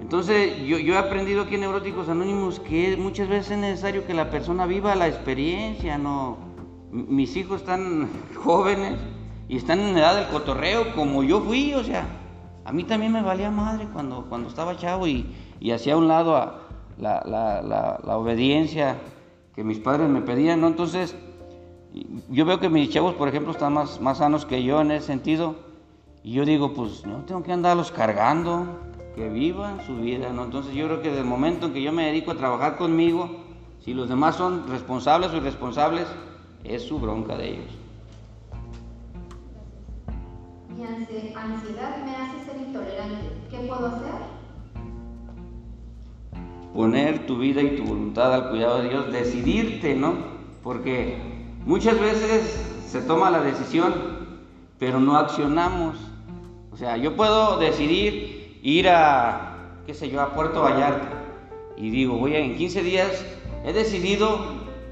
Entonces, 0.00 0.58
yo, 0.64 0.78
yo 0.78 0.94
he 0.94 0.98
aprendido 0.98 1.42
aquí 1.42 1.56
en 1.56 1.62
Neuróticos 1.62 2.08
Anónimos 2.08 2.60
que 2.60 2.96
muchas 2.96 3.28
veces 3.28 3.52
es 3.52 3.58
necesario 3.58 4.06
que 4.06 4.14
la 4.14 4.30
persona 4.30 4.66
viva 4.66 4.94
la 4.94 5.08
experiencia, 5.08 5.98
¿no? 5.98 6.46
mis 6.92 7.36
hijos 7.36 7.60
están 7.60 8.08
jóvenes 8.34 8.98
y 9.48 9.56
están 9.56 9.80
en 9.80 9.96
edad 9.96 10.16
del 10.16 10.28
cotorreo 10.28 10.94
como 10.94 11.22
yo 11.22 11.40
fui, 11.40 11.74
o 11.74 11.84
sea, 11.84 12.06
a 12.64 12.72
mí 12.72 12.84
también 12.84 13.12
me 13.12 13.22
valía 13.22 13.50
madre 13.50 13.86
cuando, 13.92 14.26
cuando 14.28 14.48
estaba 14.48 14.76
chavo 14.76 15.06
y, 15.06 15.26
y 15.60 15.70
hacía 15.70 15.96
un 15.96 16.08
lado 16.08 16.36
a, 16.36 16.65
la, 16.98 17.22
la, 17.26 17.62
la, 18.04 18.16
obediencia 18.16 18.96
que 19.54 19.64
mis 19.64 19.78
padres 19.78 20.08
me 20.08 20.22
pedían, 20.22 20.60
¿no? 20.60 20.68
Entonces, 20.68 21.14
yo 22.30 22.44
veo 22.44 22.60
que 22.60 22.68
mis 22.68 22.90
chavos, 22.90 23.14
por 23.14 23.28
ejemplo, 23.28 23.52
están 23.52 23.74
más, 23.74 24.00
más 24.00 24.18
sanos 24.18 24.44
que 24.44 24.62
yo 24.62 24.80
en 24.80 24.90
ese 24.90 25.06
sentido, 25.06 25.56
y 26.22 26.32
yo 26.32 26.44
digo, 26.44 26.74
pues 26.74 27.06
no 27.06 27.24
tengo 27.24 27.42
que 27.42 27.52
andarlos 27.52 27.92
cargando, 27.92 28.66
que 29.14 29.28
vivan 29.28 29.80
su 29.86 29.96
vida, 29.96 30.32
¿no? 30.32 30.44
Entonces 30.44 30.74
yo 30.74 30.86
creo 30.86 31.00
que 31.00 31.08
desde 31.08 31.22
el 31.22 31.26
momento 31.26 31.66
en 31.66 31.72
que 31.72 31.82
yo 31.82 31.92
me 31.92 32.06
dedico 32.06 32.32
a 32.32 32.36
trabajar 32.36 32.76
conmigo, 32.76 33.30
si 33.80 33.94
los 33.94 34.08
demás 34.08 34.36
son 34.36 34.68
responsables 34.68 35.30
o 35.30 35.36
irresponsables, 35.36 36.06
es 36.64 36.82
su 36.82 36.98
bronca 36.98 37.36
de 37.36 37.50
ellos. 37.50 37.70
Mi 40.76 40.84
ansiedad 40.84 42.04
me 42.04 42.14
hace 42.14 42.44
ser 42.44 42.56
intolerante. 42.58 43.30
¿Qué 43.48 43.58
puedo 43.68 43.86
hacer? 43.86 44.35
Poner 46.76 47.26
tu 47.26 47.38
vida 47.38 47.62
y 47.62 47.74
tu 47.74 47.84
voluntad 47.84 48.34
al 48.34 48.50
cuidado 48.50 48.82
de 48.82 48.90
Dios, 48.90 49.10
decidirte, 49.10 49.94
¿no? 49.94 50.14
Porque 50.62 51.16
muchas 51.64 51.98
veces 51.98 52.82
se 52.86 53.00
toma 53.00 53.30
la 53.30 53.40
decisión, 53.40 53.94
pero 54.78 55.00
no 55.00 55.16
accionamos. 55.16 55.96
O 56.70 56.76
sea, 56.76 56.98
yo 56.98 57.16
puedo 57.16 57.58
decidir 57.58 58.60
ir 58.62 58.90
a, 58.90 59.72
qué 59.86 59.94
sé 59.94 60.10
yo, 60.10 60.20
a 60.20 60.34
Puerto 60.34 60.60
Vallarta 60.60 61.08
y 61.78 61.88
digo, 61.88 62.18
voy 62.18 62.36
en 62.36 62.56
15 62.56 62.82
días, 62.82 63.24
he 63.64 63.72
decidido 63.72 64.38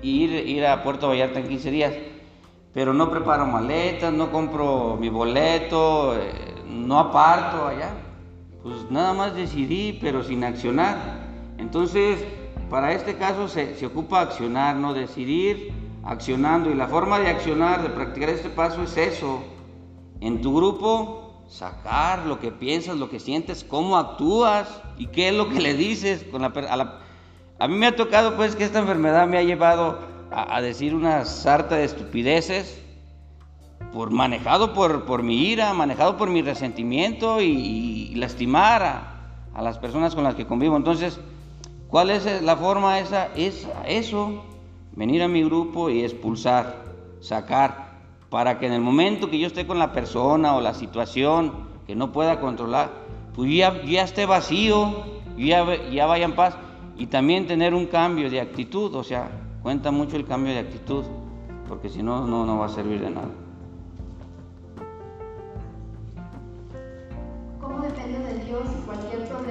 ir, 0.00 0.30
ir 0.32 0.66
a 0.66 0.82
Puerto 0.82 1.08
Vallarta 1.08 1.40
en 1.40 1.48
15 1.48 1.70
días, 1.70 1.94
pero 2.72 2.94
no 2.94 3.10
preparo 3.10 3.44
maletas, 3.44 4.12
no 4.12 4.32
compro 4.32 4.96
mi 4.98 5.10
boleto, 5.10 6.16
eh, 6.16 6.54
no 6.66 6.98
aparto 6.98 7.66
allá. 7.66 7.90
Pues 8.62 8.90
nada 8.90 9.12
más 9.12 9.34
decidí, 9.34 9.98
pero 10.00 10.22
sin 10.24 10.42
accionar. 10.44 11.23
Entonces, 11.58 12.24
para 12.70 12.92
este 12.92 13.16
caso 13.16 13.48
se, 13.48 13.84
ocupa 13.86 14.20
accionar, 14.20 14.76
no 14.76 14.94
decidir, 14.94 15.72
accionando. 16.02 16.70
Y 16.70 16.74
la 16.74 16.88
forma 16.88 17.18
de 17.20 17.28
accionar, 17.28 17.82
de 17.82 17.90
practicar 17.90 18.30
este 18.30 18.48
paso 18.48 18.82
es 18.82 18.96
eso. 18.96 19.42
En 20.20 20.40
tu 20.40 20.56
grupo, 20.56 21.44
sacar 21.48 22.26
lo 22.26 22.40
que 22.40 22.50
piensas, 22.50 22.96
lo 22.96 23.10
que 23.10 23.20
sientes, 23.20 23.64
cómo 23.64 23.96
actúas 23.96 24.82
y 24.96 25.06
qué 25.08 25.28
es 25.28 25.34
lo 25.34 25.48
que 25.48 25.60
le 25.60 25.74
dices. 25.74 26.24
Con 26.24 26.42
la, 26.42 26.52
a, 27.58 27.68
mí 27.68 27.76
me 27.76 27.86
ha 27.86 27.96
tocado 27.96 28.36
pues 28.36 28.56
que 28.56 28.64
esta 28.64 28.80
enfermedad 28.80 29.26
me 29.28 29.38
ha 29.38 29.42
llevado 29.42 29.98
a, 30.30 30.60
decir 30.60 30.94
una 30.94 31.24
sarta 31.24 31.76
de 31.76 31.84
estupideces. 31.84 32.80
Por, 33.92 34.10
manejado 34.10 34.72
por, 34.72 35.22
mi 35.22 35.44
ira, 35.44 35.72
manejado 35.72 36.16
por 36.16 36.28
mi 36.28 36.42
resentimiento 36.42 37.40
y, 37.40 38.12
lastimar 38.16 38.82
a, 38.82 39.38
a 39.54 39.62
las 39.62 39.78
personas 39.78 40.16
con 40.16 40.24
las 40.24 40.34
que 40.34 40.46
convivo. 40.46 40.76
Entonces, 40.76 41.20
¿Cuál 41.94 42.10
es 42.10 42.42
la 42.42 42.56
forma 42.56 42.98
esa? 42.98 43.28
Es 43.36 43.68
eso, 43.86 44.42
venir 44.96 45.22
a 45.22 45.28
mi 45.28 45.44
grupo 45.44 45.90
y 45.90 46.02
expulsar, 46.02 46.86
sacar, 47.20 48.00
para 48.30 48.58
que 48.58 48.66
en 48.66 48.72
el 48.72 48.80
momento 48.80 49.30
que 49.30 49.38
yo 49.38 49.46
esté 49.46 49.64
con 49.64 49.78
la 49.78 49.92
persona 49.92 50.56
o 50.56 50.60
la 50.60 50.74
situación 50.74 51.52
que 51.86 51.94
no 51.94 52.10
pueda 52.10 52.40
controlar, 52.40 52.90
pues 53.36 53.54
ya, 53.54 53.80
ya 53.84 54.02
esté 54.02 54.26
vacío, 54.26 55.04
ya, 55.38 55.64
ya 55.88 56.06
vaya 56.06 56.24
en 56.24 56.34
paz 56.34 56.56
y 56.96 57.06
también 57.06 57.46
tener 57.46 57.74
un 57.74 57.86
cambio 57.86 58.28
de 58.28 58.40
actitud, 58.40 58.92
o 58.96 59.04
sea, 59.04 59.30
cuenta 59.62 59.92
mucho 59.92 60.16
el 60.16 60.24
cambio 60.24 60.52
de 60.52 60.58
actitud, 60.58 61.04
porque 61.68 61.88
si 61.88 62.02
no, 62.02 62.26
no, 62.26 62.44
no 62.44 62.58
va 62.58 62.66
a 62.66 62.70
servir 62.70 63.02
de 63.02 63.10
nada. 63.10 63.28
¿Cómo 67.60 67.82
depende 67.82 68.18
de 68.18 68.44
Dios 68.46 68.64
cualquier 68.84 69.28
problema 69.28 69.43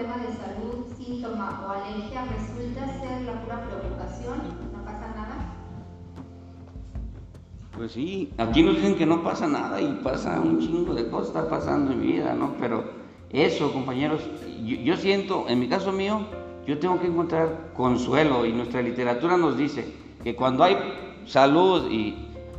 Pues 7.76 7.94
sí, 7.94 8.32
aquí 8.38 8.62
nos 8.62 8.76
dicen 8.76 8.96
que 8.96 9.06
no 9.08 9.24
pasa 9.24 9.48
nada 9.48 9.82
y 9.82 10.00
pasa 10.04 10.40
un 10.40 10.60
chingo 10.60 10.94
de 10.94 11.10
cosas, 11.10 11.30
está 11.30 11.50
pasando 11.50 11.92
en 11.92 12.02
mi 12.02 12.14
vida, 12.14 12.36
¿no? 12.36 12.54
Pero 12.60 12.84
eso, 13.32 13.74
compañeros, 13.74 14.22
yo, 14.64 14.96
siento, 14.96 15.46
en 15.50 15.60
mi 15.60 15.68
caso 15.68 15.92
mío, 15.92 16.22
yo 16.68 16.78
tengo 16.78 17.02
que 17.02 17.08
encontrar 17.08 17.72
consuelo 17.76 18.46
y 18.46 18.52
nuestra 18.52 18.84
literatura 18.84 19.38
nos 19.38 19.58
dice 19.58 19.92
que 20.24 20.36
cuando 20.36 20.64
hay 20.64 20.78
salud 21.26 21.90
y 21.90 22.16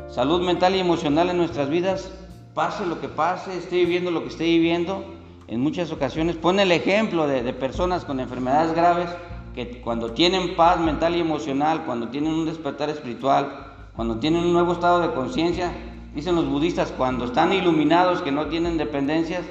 salud 0.08 0.42
mental 0.42 0.74
y 0.74 0.80
emocional 0.80 1.30
en 1.30 1.36
nuestras 1.36 1.70
vidas, 1.70 2.12
pase 2.52 2.84
lo 2.84 3.00
que 3.00 3.08
pase, 3.08 3.56
esté 3.56 3.76
viviendo 3.76 4.10
lo 4.10 4.22
que 4.22 4.30
esté 4.30 4.44
viviendo, 4.44 5.04
en 5.46 5.60
muchas 5.60 5.92
ocasiones 5.92 6.34
pone 6.34 6.64
el 6.64 6.72
ejemplo 6.72 7.28
de, 7.28 7.52
personas 7.52 8.04
con 8.04 8.18
enfermedades 8.18 8.74
graves 8.74 9.10
que 9.54 9.80
cuando 9.80 10.10
tienen 10.10 10.56
paz 10.56 10.80
mental 10.80 11.14
y 11.14 11.20
emocional, 11.20 11.84
cuando 11.86 12.08
tienen 12.08 12.32
un 12.32 12.46
despertar 12.46 12.90
espiritual, 12.90 13.73
cuando 13.96 14.18
tienen 14.18 14.44
un 14.44 14.52
nuevo 14.52 14.72
estado 14.72 15.00
de 15.00 15.14
conciencia, 15.14 15.72
dicen 16.14 16.34
los 16.34 16.48
budistas, 16.48 16.92
cuando 16.92 17.26
están 17.26 17.52
iluminados, 17.52 18.22
que 18.22 18.32
no 18.32 18.46
tienen 18.46 18.76
dependencias, 18.76 19.42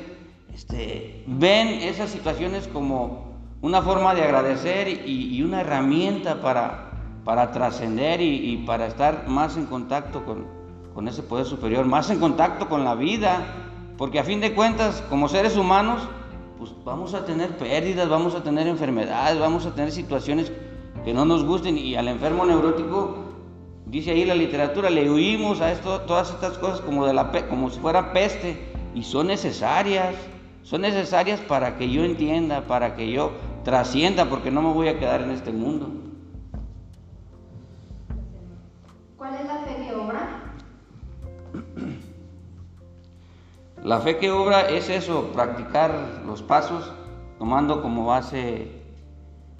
este, 0.54 1.24
ven 1.28 1.68
esas 1.68 2.10
situaciones 2.10 2.68
como 2.68 3.34
una 3.62 3.82
forma 3.82 4.14
de 4.14 4.24
agradecer 4.24 5.08
y, 5.08 5.42
una 5.42 5.62
herramienta 5.62 6.42
para, 6.42 6.92
para 7.24 7.52
trascender 7.52 8.22
y, 8.22 8.58
para 8.68 8.88
estar 8.88 9.28
más 9.28 9.56
en 9.56 9.66
contacto 9.66 10.26
con, 10.26 10.46
con 10.94 11.08
ese 11.08 11.24
poder 11.24 11.46
superior, 11.46 11.86
más 11.86 12.10
en 12.10 12.20
contacto 12.20 12.68
con 12.68 12.84
la 12.84 12.96
vida, 12.96 13.46
porque 13.98 14.20
a 14.20 14.24
fin 14.26 14.42
de 14.42 14.54
cuentas, 14.54 15.02
como 15.10 15.30
seres 15.30 15.56
humanos, 15.56 16.02
pues 16.60 16.72
vamos 16.84 17.14
a 17.14 17.26
tener 17.26 17.58
pérdidas, 17.58 18.10
vamos 18.10 18.36
a 18.36 18.44
tener 18.44 18.68
enfermedades, 18.68 19.40
vamos 19.40 19.66
a 19.66 19.74
tener 19.74 19.92
situaciones 19.92 20.52
que 21.06 21.14
no 21.14 21.24
nos 21.24 21.46
gusten 21.46 21.78
y 21.78 21.96
al 21.96 22.10
enfermo 22.10 22.46
neurótico, 22.46 23.23
dice 23.94 24.10
ahí 24.10 24.26
la 24.26 24.34
literatura, 24.34 24.90
le 24.90 25.08
huimos 25.08 25.62
a 25.62 25.72
esto, 25.72 26.02
todas 26.02 26.32
estas 26.32 26.58
cosas 26.58 26.82
como, 26.82 27.06
de 27.06 27.14
la, 27.14 27.32
como 27.48 27.70
si 27.70 27.80
fuera 27.80 28.12
peste 28.12 28.58
y 28.96 29.04
son 29.04 29.28
necesarias, 29.28 30.16
son 30.64 30.82
necesarias 30.82 31.40
para 31.42 31.78
que 31.78 31.92
yo 31.92 32.04
entienda, 32.04 32.62
para 32.62 32.96
que 32.96 33.12
yo 33.12 33.34
trascienda, 33.64 34.26
porque 34.26 34.50
no 34.50 34.64
me 34.64 34.74
voy 34.74 34.88
a 34.88 34.98
quedar 34.98 35.22
en 35.22 35.30
este 35.30 35.52
mundo. 35.52 35.92
¿Cuál 39.16 39.36
es 39.36 39.46
la 39.46 39.60
fe 39.60 39.86
que 39.86 39.96
obra? 39.96 40.40
La 43.84 44.00
fe 44.00 44.18
que 44.18 44.32
obra 44.32 44.70
es 44.70 44.90
eso, 44.90 45.32
practicar 45.34 46.22
los 46.26 46.42
pasos, 46.42 46.90
tomando 47.38 47.82
como 47.82 48.06
base 48.06 48.72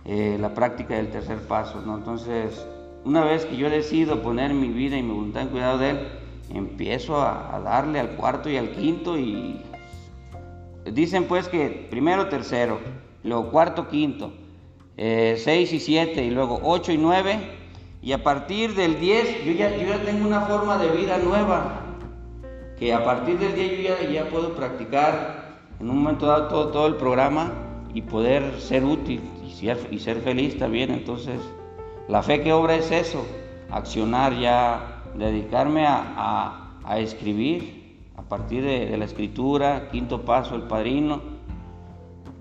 eh, 0.06 0.38
la 0.40 0.54
práctica 0.54 0.96
del 0.96 1.12
tercer 1.12 1.46
paso. 1.46 1.82
¿no? 1.86 1.98
Entonces, 1.98 2.66
una 3.06 3.24
vez 3.24 3.46
que 3.46 3.58
yo 3.58 3.70
decido 3.70 4.22
poner 4.22 4.54
mi 4.54 4.70
vida 4.70 4.98
y 4.98 5.04
mi 5.04 5.14
voluntad 5.14 5.44
en 5.44 5.50
cuidado 5.50 5.78
de 5.78 5.90
Él, 5.92 6.08
empiezo 6.54 7.22
a, 7.22 7.60
darle 7.64 8.00
al 8.00 8.12
cuarto 8.12 8.50
y 8.50 8.58
al 8.58 8.72
quinto 8.72 9.18
y 9.18 9.62
dicen 10.86 11.26
pues 11.26 11.48
que 11.48 11.88
primero 11.90 12.30
tercero, 12.30 12.80
luego 13.24 13.50
cuarto, 13.50 13.88
quinto, 13.88 14.34
eh, 14.98 15.36
seis 15.38 15.74
y 15.74 15.80
siete 15.80 16.24
y 16.24 16.32
luego 16.32 16.60
ocho 16.64 16.92
y 16.92 16.98
nueve 16.98 17.40
y 18.02 18.12
a 18.12 18.24
partir 18.24 18.76
del 18.76 19.00
diez 19.00 19.44
yo 19.44 19.54
ya, 19.54 19.76
yo 19.76 19.88
ya 19.88 20.04
tengo 20.04 20.28
una 20.28 20.42
forma 20.42 20.78
de 20.78 20.90
vida 20.90 21.18
nueva 21.18 21.82
que 22.78 22.94
a 22.94 23.04
partir 23.04 23.40
del 23.40 23.56
día 23.56 24.02
yo 24.04 24.12
ya, 24.12 24.30
puedo 24.30 24.54
practicar 24.56 25.58
en 25.80 25.90
un 25.90 26.04
momento 26.04 26.28
dado 26.28 26.48
todo, 26.48 26.68
todo 26.70 26.88
el 26.88 26.96
programa 26.96 27.54
y 27.94 28.02
poder 28.02 28.60
ser 28.60 28.84
útil 28.84 29.22
y 29.92 30.00
ser 30.00 30.22
feliz 30.22 30.58
también. 30.58 30.92
Entonces, 30.92 31.40
la 32.08 32.22
fe 32.22 32.42
que 32.44 32.52
obra 32.52 32.76
es 32.76 32.92
eso, 32.92 33.26
accionar 33.72 34.38
ya, 34.38 35.04
dedicarme 35.16 35.86
a, 35.88 36.80
a, 36.84 37.00
escribir 37.00 37.98
a 38.18 38.24
partir 38.24 38.64
de, 38.64 38.88
de, 38.88 38.98
la 38.98 39.06
escritura, 39.06 39.90
quinto 39.90 40.22
paso, 40.22 40.56
el 40.56 40.64
padrino. 40.64 41.22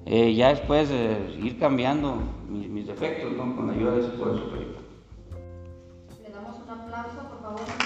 Eh, 0.04 0.34
ya 0.34 0.48
después 0.48 0.90
ir 0.90 1.58
cambiando 1.60 2.16
mis, 2.48 2.86
defectos 2.86 3.32
¿no? 3.32 3.54
con 3.54 3.68
la 3.68 3.72
ayuda 3.74 3.92
de 3.92 4.02
su 4.02 4.10
poder 4.18 4.38
superior. 4.38 4.76
Le 6.22 6.30
damos 6.30 6.56
un 6.56 6.70
aplauso, 6.70 7.28
por 7.28 7.40
favor. 7.40 7.81